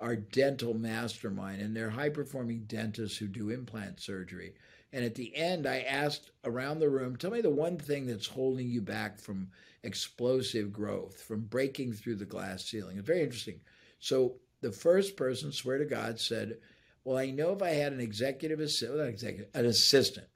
[0.00, 4.54] our dental mastermind, and they're high performing dentists who do implant surgery.
[4.92, 8.26] And at the end, I asked around the room, tell me the one thing that's
[8.26, 9.48] holding you back from
[9.82, 12.98] explosive growth, from breaking through the glass ceiling.
[12.98, 13.60] It's very interesting.
[14.00, 16.58] So the first person, swear to God, said,
[17.04, 20.26] Well, I know if I had an executive assistant, not executive, an assistant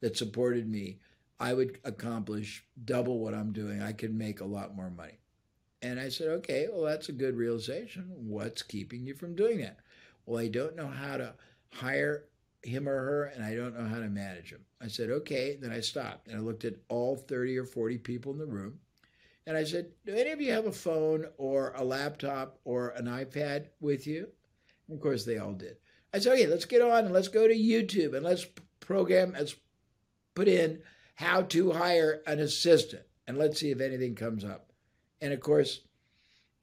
[0.00, 0.98] that supported me,
[1.38, 3.80] I would accomplish double what I'm doing.
[3.80, 5.18] I could make a lot more money.
[5.82, 8.04] And I said, Okay, well, that's a good realization.
[8.08, 9.78] What's keeping you from doing that?
[10.26, 11.34] Well, I don't know how to
[11.72, 12.26] hire
[12.62, 14.60] him or her, and I don't know how to manage him.
[14.80, 15.56] I said, okay.
[15.60, 18.78] Then I stopped and I looked at all 30 or 40 people in the room.
[19.46, 23.06] And I said, do any of you have a phone or a laptop or an
[23.06, 24.28] iPad with you?
[24.88, 25.76] And of course, they all did.
[26.12, 28.46] I said, okay, let's get on and let's go to YouTube and let's
[28.80, 29.54] program, let's
[30.34, 30.80] put in
[31.14, 34.72] how to hire an assistant and let's see if anything comes up.
[35.20, 35.80] And of course,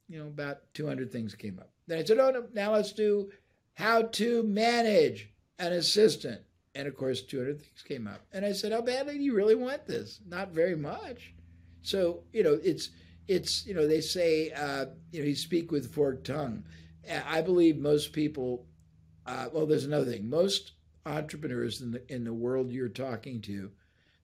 [0.09, 1.69] you know, about 200 things came up.
[1.87, 3.29] Then I said, oh, no, now let's do
[3.77, 5.29] how to manage
[5.59, 6.41] an assistant.
[6.73, 8.21] And of course, 200 things came up.
[8.31, 10.19] And I said, How badly do you really want this?
[10.27, 11.33] Not very much.
[11.81, 12.89] So, you know, it's,
[13.27, 16.63] it's you know, they say, uh, you know, you speak with forked tongue.
[17.25, 18.65] I believe most people,
[19.28, 20.30] uh, well, there's another thing.
[20.30, 20.71] Most
[21.05, 23.71] entrepreneurs in the, in the world you're talking to,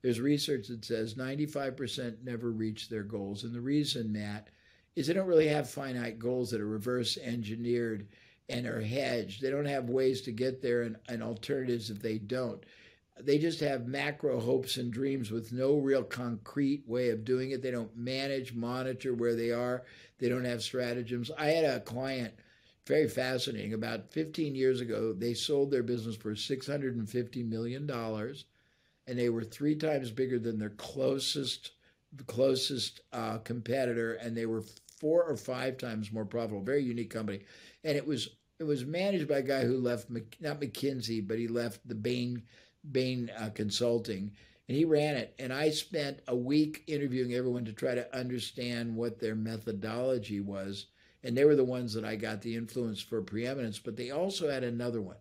[0.01, 3.43] there's research that says 95% never reach their goals.
[3.43, 4.49] And the reason, Matt,
[4.95, 8.07] is they don't really have finite goals that are reverse engineered
[8.49, 9.41] and are hedged.
[9.41, 12.63] They don't have ways to get there and, and alternatives if they don't.
[13.19, 17.61] They just have macro hopes and dreams with no real concrete way of doing it.
[17.61, 19.83] They don't manage, monitor where they are.
[20.19, 21.31] They don't have stratagems.
[21.37, 22.33] I had a client,
[22.85, 29.29] very fascinating, about 15 years ago, they sold their business for $650 million, and they
[29.29, 31.71] were three times bigger than their closest
[32.27, 34.63] closest uh, competitor, and they were
[34.99, 36.61] four or five times more profitable.
[36.61, 37.41] Very unique company
[37.83, 38.29] and it was
[38.59, 42.43] it was managed by a guy who left not McKinsey, but he left the Bain
[42.91, 44.31] Bain uh, Consulting,
[44.67, 45.33] and he ran it.
[45.39, 50.87] And I spent a week interviewing everyone to try to understand what their methodology was.
[51.23, 53.79] And they were the ones that I got the influence for preeminence.
[53.79, 55.17] But they also had another one.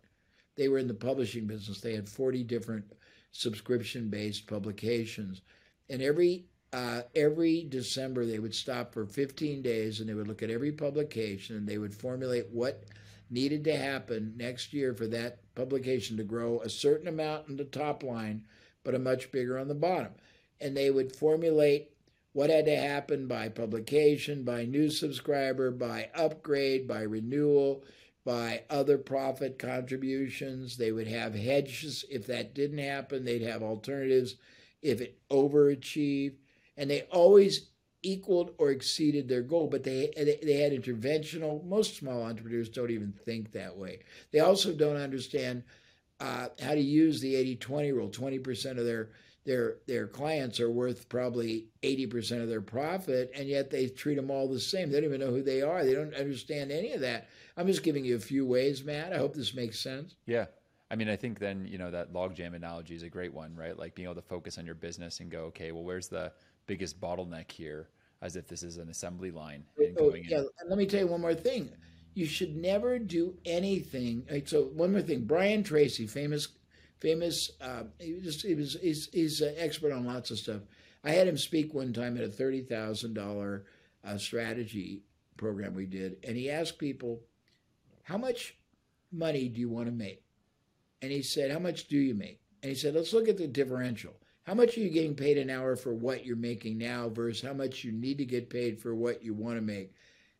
[0.55, 1.81] They were in the publishing business.
[1.81, 2.85] They had 40 different
[3.31, 5.41] subscription-based publications,
[5.89, 10.41] and every uh, every December they would stop for 15 days and they would look
[10.41, 12.85] at every publication and they would formulate what
[13.29, 17.63] needed to happen next year for that publication to grow a certain amount in the
[17.63, 18.43] top line,
[18.83, 20.13] but a much bigger on the bottom.
[20.59, 21.91] And they would formulate
[22.33, 27.83] what had to happen by publication, by new subscriber, by upgrade, by renewal,
[28.25, 30.77] by other profit contributions.
[30.77, 32.05] They would have hedges.
[32.09, 34.35] If that didn't happen, they'd have alternatives
[34.81, 36.35] if it overachieved
[36.77, 37.69] and they always
[38.01, 41.63] equaled or exceeded their goal, but they they had interventional.
[41.63, 43.99] Most small entrepreneurs don't even think that way.
[44.31, 45.63] They also don't understand
[46.19, 48.09] uh, how to use the 80-20 rule.
[48.09, 49.09] 20% of their
[49.45, 54.31] their their clients are worth probably 80% of their profit, and yet they treat them
[54.31, 54.89] all the same.
[54.89, 55.83] They don't even know who they are.
[55.83, 57.27] They don't understand any of that.
[57.57, 59.13] I'm just giving you a few ways, Matt.
[59.13, 60.15] I hope this makes sense.
[60.25, 60.45] Yeah.
[60.91, 63.77] I mean, I think then, you know, that logjam analogy is a great one, right?
[63.77, 66.31] Like being able to focus on your business and go, okay, well, where's the
[66.67, 67.89] biggest bottleneck here,
[68.21, 69.63] as if this is an assembly line.
[69.99, 70.47] Oh, yeah, in.
[70.59, 71.71] and let me tell you one more thing.
[72.13, 74.23] You should never do anything.
[74.45, 76.49] So one more thing, Brian Tracy, famous,
[77.03, 77.51] famous.
[77.61, 80.61] Uh, he he was he's, he's an expert on lots of stuff.
[81.03, 83.65] I had him speak one time at a thirty thousand dollar
[84.03, 85.03] uh, strategy
[85.37, 87.21] program we did, and he asked people,
[88.03, 88.55] "How much
[89.11, 90.23] money do you want to make?"
[91.03, 93.47] And he said, "How much do you make?" And he said, "Let's look at the
[93.47, 97.41] differential how much are you getting paid an hour for what you're making now versus
[97.41, 99.93] how much you need to get paid for what you want to make?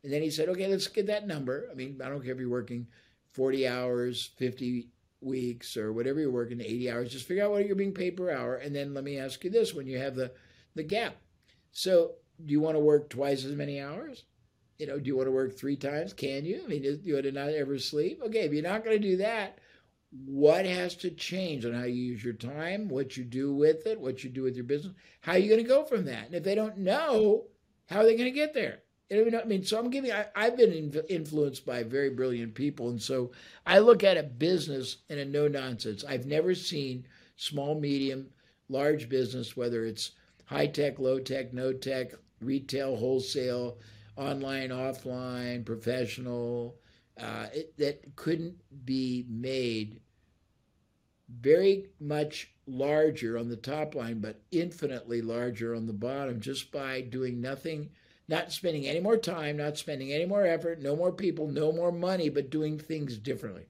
[0.04, 1.70] And then he said, okay, let's get that number.
[1.72, 2.88] I mean, I don't care if you're working
[3.32, 4.90] 40 hours, 50
[5.24, 7.12] weeks, or whatever you're working, 80 hours.
[7.12, 8.56] Just figure out what you're being paid per hour.
[8.56, 10.32] And then let me ask you this when you have the,
[10.76, 11.16] the gap.
[11.72, 12.14] So,
[12.44, 14.24] do you want to work twice as many hours?
[14.78, 16.14] You know, do you want to work three times?
[16.14, 16.62] Can you?
[16.64, 18.22] I mean, do you want to not ever sleep?
[18.26, 19.60] Okay, if you're not going to do that,
[20.26, 24.00] what has to change on how you use your time, what you do with it,
[24.00, 26.28] what you do with your business, how are you going to go from that?
[26.28, 27.46] And if they don't know,
[27.90, 28.83] how are they going to get there?
[29.10, 32.90] You know, I mean, so I'm giving, I, have been influenced by very brilliant people.
[32.90, 33.32] And so
[33.66, 36.04] I look at a business in a no nonsense.
[36.04, 38.30] I've never seen small, medium,
[38.70, 40.12] large business, whether it's
[40.46, 43.78] high tech, low tech, no tech, retail, wholesale,
[44.16, 46.76] online, offline, professional,
[47.20, 50.00] uh, it, that couldn't be made
[51.30, 57.02] very much larger on the top line, but infinitely larger on the bottom just by
[57.02, 57.90] doing nothing,
[58.28, 61.92] not spending any more time, not spending any more effort, no more people, no more
[61.92, 63.66] money, but doing things differently.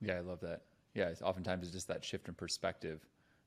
[0.00, 0.62] Yeah, I love that.
[0.94, 3.00] Yeah, it's oftentimes it's just that shift in perspective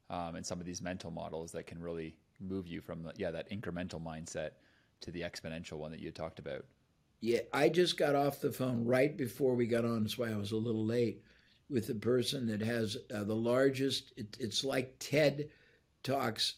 [0.10, 3.32] um, and some of these mental models that can really move you from the, yeah
[3.32, 4.52] that incremental mindset
[5.02, 6.66] to the exponential one that you talked about.
[7.20, 10.04] Yeah, I just got off the phone right before we got on.
[10.04, 11.24] That's why I was a little late
[11.70, 14.14] with the person that has uh, the largest.
[14.18, 15.50] It, it's like TED
[16.04, 16.56] talks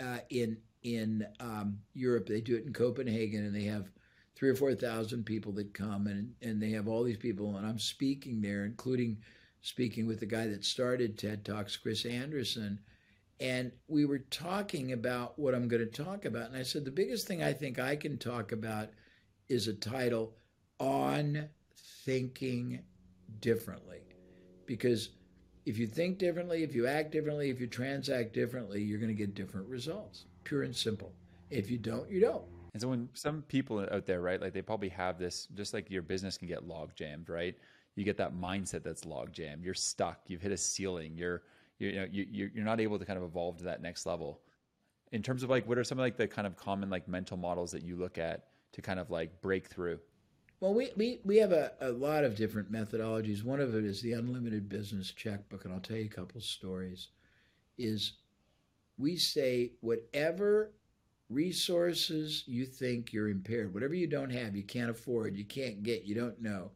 [0.00, 2.26] uh, in in um, Europe.
[2.26, 3.90] They do it in Copenhagen, and they have
[4.36, 7.66] three or four thousand people that come, and and they have all these people, and
[7.66, 9.18] I'm speaking there, including
[9.62, 12.78] speaking with the guy that started TED Talks, Chris Anderson.
[13.40, 16.48] And we were talking about what I'm going to talk about.
[16.48, 18.88] And I said, the biggest thing I think I can talk about
[19.48, 20.34] is a title
[20.78, 21.48] on
[22.04, 22.80] thinking
[23.40, 23.98] differently.
[24.64, 25.10] Because
[25.66, 29.14] if you think differently, if you act differently, if you transact differently, you're going to
[29.14, 31.12] get different results, pure and simple.
[31.50, 32.44] If you don't, you don't.
[32.72, 35.90] And so when some people out there, right, like they probably have this, just like
[35.90, 37.54] your business can get log jammed, right?
[37.94, 39.64] You get that mindset that's log jammed.
[39.64, 40.20] You're stuck.
[40.26, 41.16] You've hit a ceiling.
[41.16, 41.42] You're,
[41.78, 44.40] you know, you, you're not able to kind of evolve to that next level.
[45.12, 47.36] In terms of like, what are some of like the kind of common like mental
[47.36, 49.98] models that you look at to kind of like break through?
[50.60, 53.42] Well, we, we, we have a, a lot of different methodologies.
[53.42, 57.08] One of it is the unlimited business checkbook, and I'll tell you a couple stories.
[57.78, 58.12] Is
[58.98, 60.72] we say whatever
[61.28, 66.04] resources you think you're impaired, whatever you don't have, you can't afford, you can't get,
[66.04, 66.70] you don't know,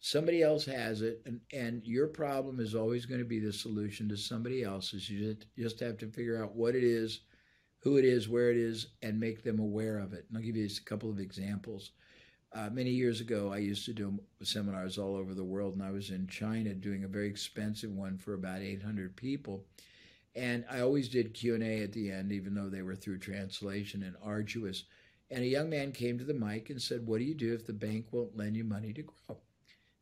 [0.00, 4.08] somebody else has it, and, and your problem is always going to be the solution
[4.08, 5.08] to somebody else's.
[5.08, 7.20] You just have to figure out what it is,
[7.80, 10.26] who it is, where it is, and make them aware of it.
[10.28, 11.92] And I'll give you just a couple of examples.
[12.52, 15.90] Uh, many years ago, I used to do seminars all over the world, and I
[15.90, 19.64] was in China doing a very expensive one for about 800 people.
[20.36, 24.16] And I always did Q&A at the end, even though they were through translation and
[24.22, 24.84] arduous.
[25.30, 27.66] And a young man came to the mic and said, what do you do if
[27.66, 29.38] the bank won't lend you money to grow?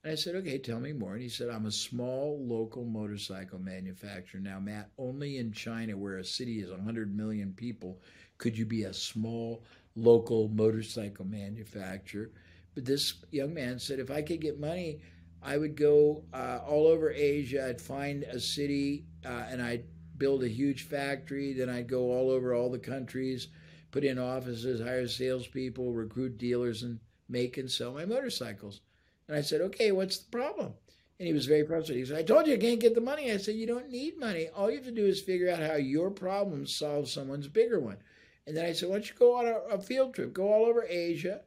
[0.03, 1.15] And I said, okay, tell me more.
[1.15, 4.41] And he said, I'm a small local motorcycle manufacturer.
[4.41, 8.03] Now, Matt, only in China, where a city is 100 million people,
[8.37, 9.65] could you be a small
[9.97, 12.31] local motorcycle manufacturer.
[12.75, 15.01] But this young man said, if I could get money,
[15.43, 17.69] I would go uh, all over Asia.
[17.69, 19.85] I'd find a city uh, and I'd
[20.19, 21.53] build a huge factory.
[21.53, 23.49] Then I'd go all over all the countries,
[23.91, 28.81] put in offices, hire salespeople, recruit dealers, and make and sell my motorcycles.
[29.29, 30.75] And I said, okay, what's the problem?
[31.19, 32.05] And he was very frustrated.
[32.05, 33.31] He said, I told you I can't get the money.
[33.31, 34.49] I said, you don't need money.
[34.55, 37.99] All you have to do is figure out how your problem solves someone's bigger one.
[38.47, 40.33] And then I said, why don't you go on a, a field trip?
[40.35, 41.41] Go all over Asia.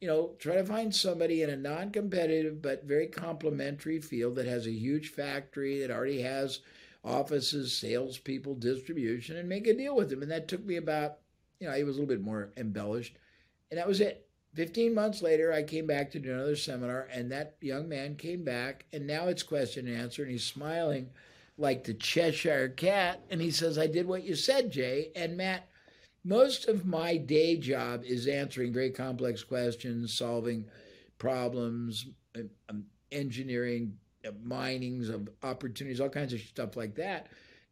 [0.00, 4.46] You know, try to find somebody in a non competitive but very complementary field that
[4.46, 6.60] has a huge factory that already has
[7.04, 10.22] offices, salespeople, distribution, and make a deal with them.
[10.22, 11.18] And that took me about,
[11.58, 13.16] you know, it was a little bit more embellished.
[13.70, 14.26] And that was it.
[14.54, 18.44] 15 months later, I came back to do another seminar, and that young man came
[18.44, 21.10] back, and now it's question and answer, and he's smiling
[21.56, 23.20] like the Cheshire cat.
[23.30, 25.12] And he says, I did what you said, Jay.
[25.14, 25.68] And Matt,
[26.24, 30.66] most of my day job is answering very complex questions, solving
[31.18, 33.96] problems, um, um, engineering
[34.26, 37.28] Uh, minings of opportunities, all kinds of stuff like that.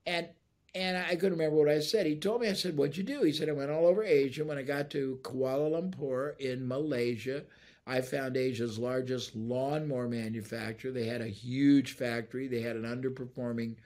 [0.07, 0.28] And
[0.74, 2.07] and I couldn't remember what I said.
[2.07, 3.22] He told me, I said, What'd you do?
[3.22, 4.44] He said, I went all over Asia.
[4.44, 7.44] When I got to Kuala Lumpur in Malaysia,
[7.86, 10.92] I found Asia's largest lawnmower manufacturer.
[10.92, 13.76] They had a huge factory, they had an underperforming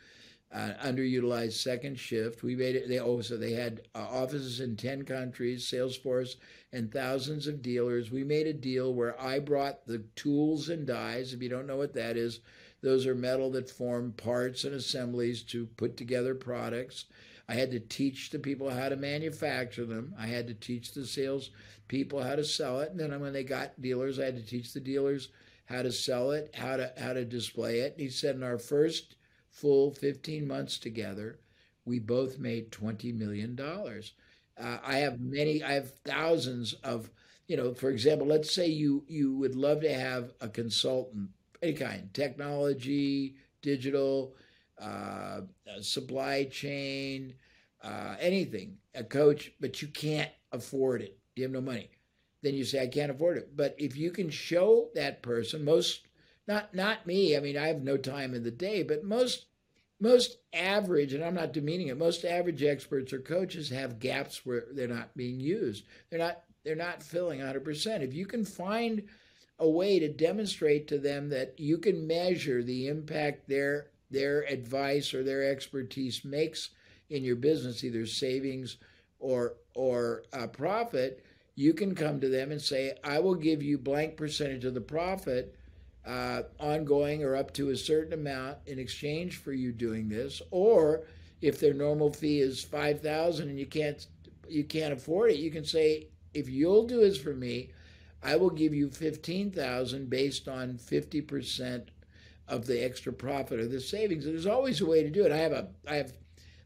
[0.53, 2.43] uh, underutilized second shift.
[2.43, 2.89] We made it.
[2.89, 6.37] They also they had uh, offices in ten countries, Salesforce,
[6.73, 8.11] and thousands of dealers.
[8.11, 11.33] We made a deal where I brought the tools and dies.
[11.33, 12.41] If you don't know what that is,
[12.83, 17.07] those are metal that form parts and assemblies to put together products.
[17.49, 20.15] I had to teach the people how to manufacture them.
[20.19, 21.51] I had to teach the sales
[21.89, 22.91] people how to sell it.
[22.91, 25.29] And then when they got dealers, I had to teach the dealers
[25.67, 27.93] how to sell it, how to how to display it.
[27.93, 29.17] And he said in our first
[29.53, 31.39] full 15 months together,
[31.85, 33.57] we both made $20 million.
[33.61, 37.11] Uh, I have many, I have thousands of,
[37.49, 41.31] you know, for example, let's say you, you would love to have a consultant,
[41.63, 44.35] any kind, technology, digital,
[44.81, 45.43] uh,
[45.81, 47.35] supply chain,
[47.83, 51.19] uh, anything, a coach, but you can't afford it.
[51.37, 51.91] You have no money.
[52.43, 53.57] Then you say, I can't afford it.
[53.57, 56.07] But if you can show that person, most
[56.47, 57.37] not not me.
[57.37, 59.47] I mean, I have no time in the day, but most
[60.01, 64.65] most average, and I'm not demeaning it, most average experts or coaches have gaps where
[64.73, 65.85] they're not being used.
[66.11, 68.03] They're not they're not filling 100%.
[68.03, 69.03] If you can find
[69.59, 75.15] a way to demonstrate to them that you can measure the impact their their advice
[75.15, 76.71] or their expertise makes
[77.09, 78.77] in your business, either savings
[79.21, 81.25] or or uh, profit,
[81.55, 84.81] you can come to them and say, "I will give you blank percentage of the
[84.81, 85.55] profit."
[86.05, 91.05] Uh, ongoing or up to a certain amount in exchange for you doing this, or
[91.41, 94.09] if their normal fee is five thousand and you can't
[94.49, 97.71] you can't afford it, you can say if you'll do this for me,
[98.21, 101.93] I will give you fifteen thousand based on fifty percent
[102.49, 104.25] of the extra profit or the savings.
[104.25, 105.31] There's always a way to do it.
[105.31, 106.13] I have a I have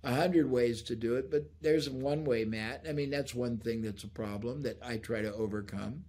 [0.03, 2.87] a hundred ways to do it, but there's one way, Matt.
[2.89, 6.05] I mean, that's one thing that's a problem that I try to overcome.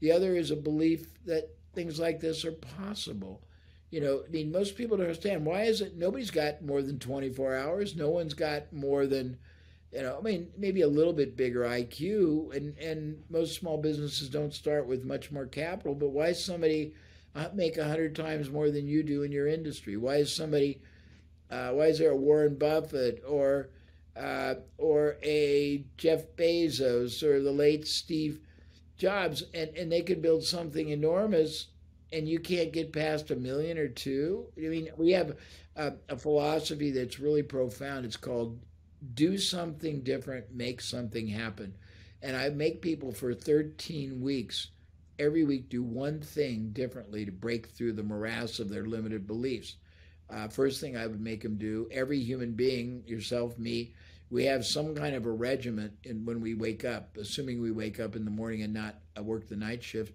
[0.00, 3.42] The other is a belief that things like this are possible.
[3.90, 6.98] You know, I mean, most people don't understand why is it nobody's got more than
[6.98, 7.94] 24 hours.
[7.94, 9.38] No one's got more than,
[9.92, 14.28] you know, I mean, maybe a little bit bigger IQ, and and most small businesses
[14.28, 15.94] don't start with much more capital.
[15.94, 16.94] But why somebody
[17.34, 19.96] uh, make a hundred times more than you do in your industry?
[19.96, 20.80] Why is somebody,
[21.50, 23.68] uh, why is there a Warren Buffett or
[24.16, 28.40] uh, or a Jeff Bezos or the late Steve
[28.96, 31.68] Jobs, and, and they could build something enormous,
[32.12, 34.46] and you can't get past a million or two.
[34.56, 35.36] I mean, we have
[35.76, 38.04] a, a philosophy that's really profound.
[38.06, 38.60] It's called
[39.14, 41.74] do something different, make something happen.
[42.22, 44.68] And I make people for 13 weeks,
[45.18, 49.76] every week, do one thing differently to break through the morass of their limited beliefs.
[50.30, 53.92] Uh, first thing I would make them do, every human being, yourself, me,
[54.30, 58.00] we have some kind of a regiment in when we wake up, assuming we wake
[58.00, 60.14] up in the morning and not uh, work the night shift.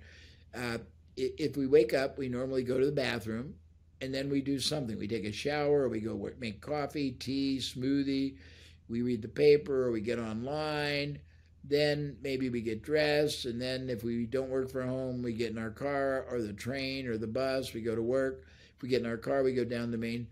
[0.55, 0.78] Uh,
[1.16, 3.55] if we wake up, we normally go to the bathroom
[4.01, 4.97] and then we do something.
[4.97, 8.38] We take a shower, or we go work, make coffee, tea, smoothie,
[8.88, 11.20] we read the paper, or we get online.
[11.64, 15.51] Then maybe we get dressed, and then if we don't work from home, we get
[15.51, 17.74] in our car or the train or the bus.
[17.74, 18.45] We go to work.
[18.76, 20.28] If we get in our car, we go down the main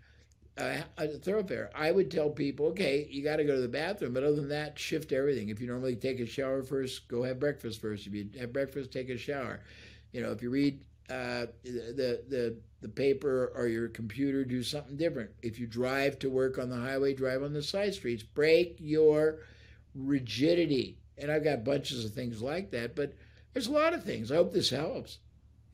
[0.57, 1.69] a, a thoroughfare.
[1.75, 4.49] I would tell people, okay, you got to go to the bathroom, but other than
[4.49, 5.49] that, shift everything.
[5.49, 8.07] If you normally take a shower first, go have breakfast first.
[8.07, 9.61] If you have breakfast, take a shower.
[10.11, 10.79] You know, if you read
[11.09, 15.31] uh, the the the paper or your computer, do something different.
[15.41, 18.23] If you drive to work on the highway, drive on the side streets.
[18.23, 19.39] Break your
[19.95, 20.97] rigidity.
[21.17, 23.13] And I've got bunches of things like that, but
[23.53, 24.31] there's a lot of things.
[24.31, 25.17] I hope this helps.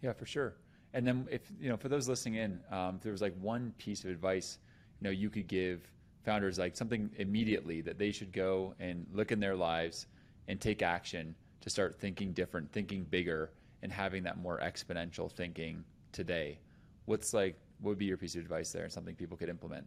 [0.01, 0.55] Yeah, for sure.
[0.93, 3.73] And then, if you know, for those listening in, um, if there was like one
[3.77, 4.59] piece of advice
[5.03, 5.91] know you could give
[6.23, 10.07] founders like something immediately that they should go and look in their lives
[10.47, 13.51] and take action to start thinking different, thinking bigger,
[13.81, 16.57] and having that more exponential thinking today.
[17.05, 18.89] What's like what would be your piece of advice there?
[18.89, 19.85] Something people could implement.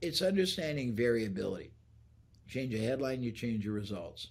[0.00, 1.72] It's understanding variability.
[2.48, 4.28] Change a headline, you change your results.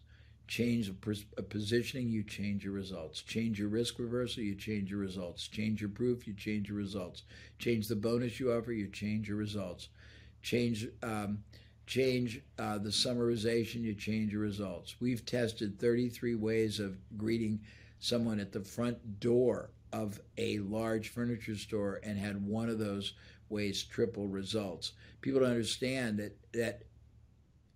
[0.48, 3.22] Change a, positioning, you change your results.
[3.22, 5.48] Change your risk reversal, you change your results.
[5.48, 7.24] Change your proof, you change your results.
[7.58, 9.90] Change the bonus you offer, you change your results
[10.42, 11.44] change um,
[11.86, 14.96] change uh, the summarization, you change your results.
[15.02, 17.60] We've tested 33 ways of greeting
[18.00, 23.14] someone at the front door of a large furniture store and had one of those
[23.50, 24.94] ways triple results.
[25.20, 26.84] People don't understand that that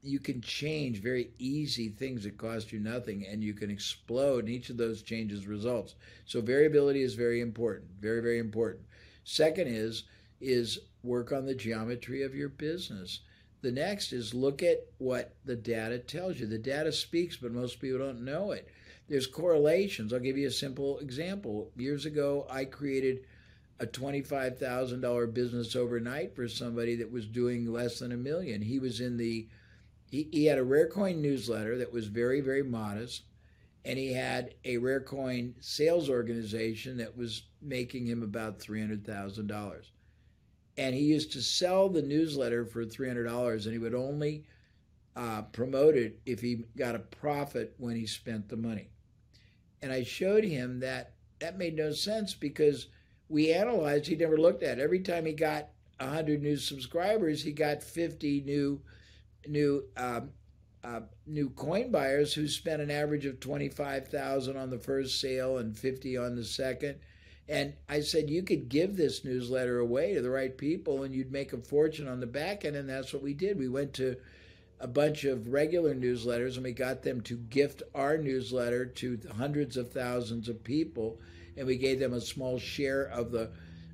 [0.01, 4.49] you can change very easy things that cost you nothing and you can explode and
[4.49, 5.95] each of those changes results.
[6.26, 8.86] So variability is very important, very very important.
[9.24, 10.03] Second is
[10.39, 13.20] is work on the geometry of your business.
[13.62, 16.45] The next is look at what the data tells you.
[16.45, 18.68] The data speaks, but most people don't know it.
[19.08, 20.14] There's correlations.
[20.14, 21.72] I'll give you a simple example.
[21.76, 23.26] Years ago, I created
[23.80, 28.62] a $25,000 business overnight for somebody that was doing less than a million.
[28.62, 29.47] He was in the,
[30.10, 33.24] he, he had a rare coin newsletter that was very, very modest.
[33.84, 39.86] And he had a rare coin sales organization that was making him about $300,000
[40.78, 44.43] and he used to sell the newsletter for $300 and he would only
[45.15, 48.89] uh, promote it if he got a profit when he spent the money
[49.82, 52.88] and i showed him that that made no sense because
[53.30, 54.82] we analyzed he never looked at it.
[54.82, 55.69] every time he got
[55.99, 58.82] 100 new subscribers he got 50 new
[59.47, 60.32] new um,
[60.84, 65.78] uh, new coin buyers who spent an average of 25000 on the first sale and
[65.78, 66.99] 50 on the second
[67.48, 71.32] and I said, you could give this newsletter away to the right people and you'd
[71.32, 72.76] make a fortune on the back end.
[72.76, 73.60] And that's what we did.
[73.60, 74.16] We went to
[74.80, 79.78] a bunch of regular newsletters and we got them to gift our newsletter to hundreds
[79.78, 81.20] of thousands of people.
[81.56, 83.52] And we gave them a small share of the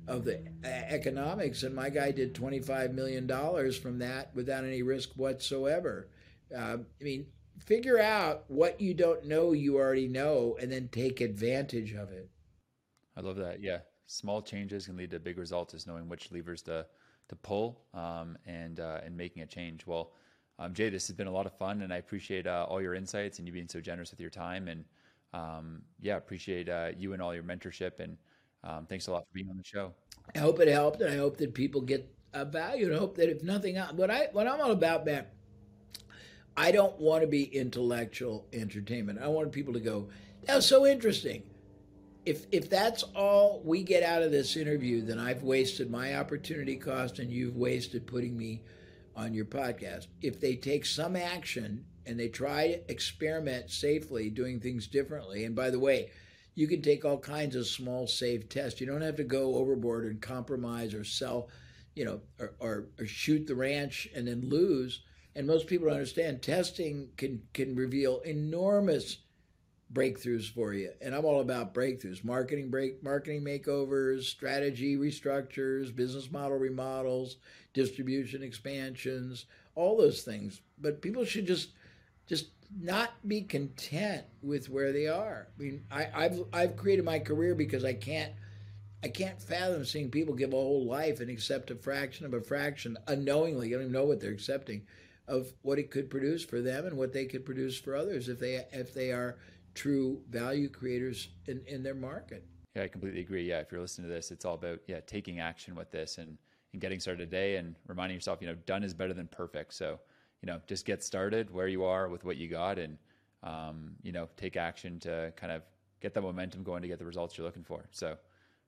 [0.08, 4.82] of the economics, and my guy did twenty five million dollars from that without any
[4.82, 6.08] risk whatsoever.
[6.52, 7.26] Uh, I mean,
[7.58, 12.28] figure out what you don't know you already know, and then take advantage of it.
[13.16, 13.60] I love that.
[13.60, 15.74] Yeah, small changes can lead to big results.
[15.74, 16.86] Is knowing which levers to
[17.28, 19.86] to pull um, and uh, and making a change.
[19.86, 20.12] Well,
[20.58, 22.94] um, Jay, this has been a lot of fun, and I appreciate uh, all your
[22.94, 24.68] insights and you being so generous with your time.
[24.68, 24.84] And
[25.32, 28.00] um, yeah, appreciate uh, you and all your mentorship.
[28.00, 28.16] And
[28.64, 29.92] um, thanks a lot for being on the show.
[30.34, 32.86] I hope it helped, and I hope that people get a value.
[32.86, 35.26] And I hope that if nothing else, what I what I'm all about, man.
[36.54, 39.18] I don't want to be intellectual entertainment.
[39.22, 40.10] I want people to go,
[40.44, 41.44] that was so interesting
[42.24, 46.76] if if that's all we get out of this interview, then I've wasted my opportunity
[46.76, 48.62] cost and you've wasted putting me
[49.16, 50.06] on your podcast.
[50.20, 55.54] If they take some action and they try to experiment safely doing things differently, and
[55.54, 56.10] by the way,
[56.54, 58.80] you can take all kinds of small safe tests.
[58.80, 61.48] You don't have to go overboard and compromise or sell,
[61.94, 65.02] you know, or, or, or shoot the ranch and then lose.
[65.34, 69.18] And most people don't understand testing can can reveal enormous
[69.92, 70.90] breakthroughs for you.
[71.00, 77.36] And I'm all about breakthroughs, marketing break, marketing makeovers, strategy restructures, business model remodels,
[77.74, 80.60] distribution expansions, all those things.
[80.80, 81.70] But people should just
[82.26, 82.46] just
[82.80, 85.48] not be content with where they are.
[85.58, 88.32] I mean, I, I've I've created my career because I can't
[89.04, 92.40] I can't fathom seeing people give a whole life and accept a fraction of a
[92.40, 93.68] fraction unknowingly.
[93.68, 94.86] You don't even know what they're accepting
[95.28, 98.38] of what it could produce for them and what they could produce for others if
[98.38, 99.36] they if they are
[99.74, 102.44] true value creators in, in their market.
[102.74, 103.48] Yeah, I completely agree.
[103.48, 106.38] Yeah, if you're listening to this, it's all about yeah taking action with this and
[106.72, 109.74] and getting started today and reminding yourself, you know, done is better than perfect.
[109.74, 109.98] So,
[110.40, 112.96] you know, just get started where you are with what you got, and
[113.42, 115.62] um, you know, take action to kind of
[116.00, 117.88] get that momentum going to get the results you're looking for.
[117.90, 118.16] So,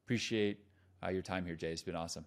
[0.05, 0.59] appreciate
[1.05, 1.73] uh, your time here, Jay.
[1.73, 2.27] It's been awesome.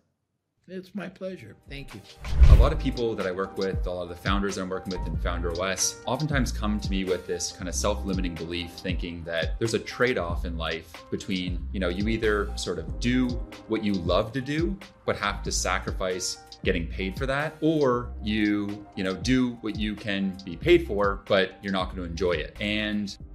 [0.70, 1.56] It's my pleasure.
[1.70, 2.02] Thank you.
[2.50, 4.70] A lot of people that I work with, a lot of the founders that I'm
[4.70, 8.72] working with in Founder OS, oftentimes come to me with this kind of self-limiting belief,
[8.72, 13.28] thinking that there's a trade-off in life between, you know, you either sort of do
[13.70, 18.86] what you love to do, but have to sacrifice getting paid for that or you
[18.96, 22.32] you know do what you can be paid for but you're not going to enjoy
[22.32, 23.18] it and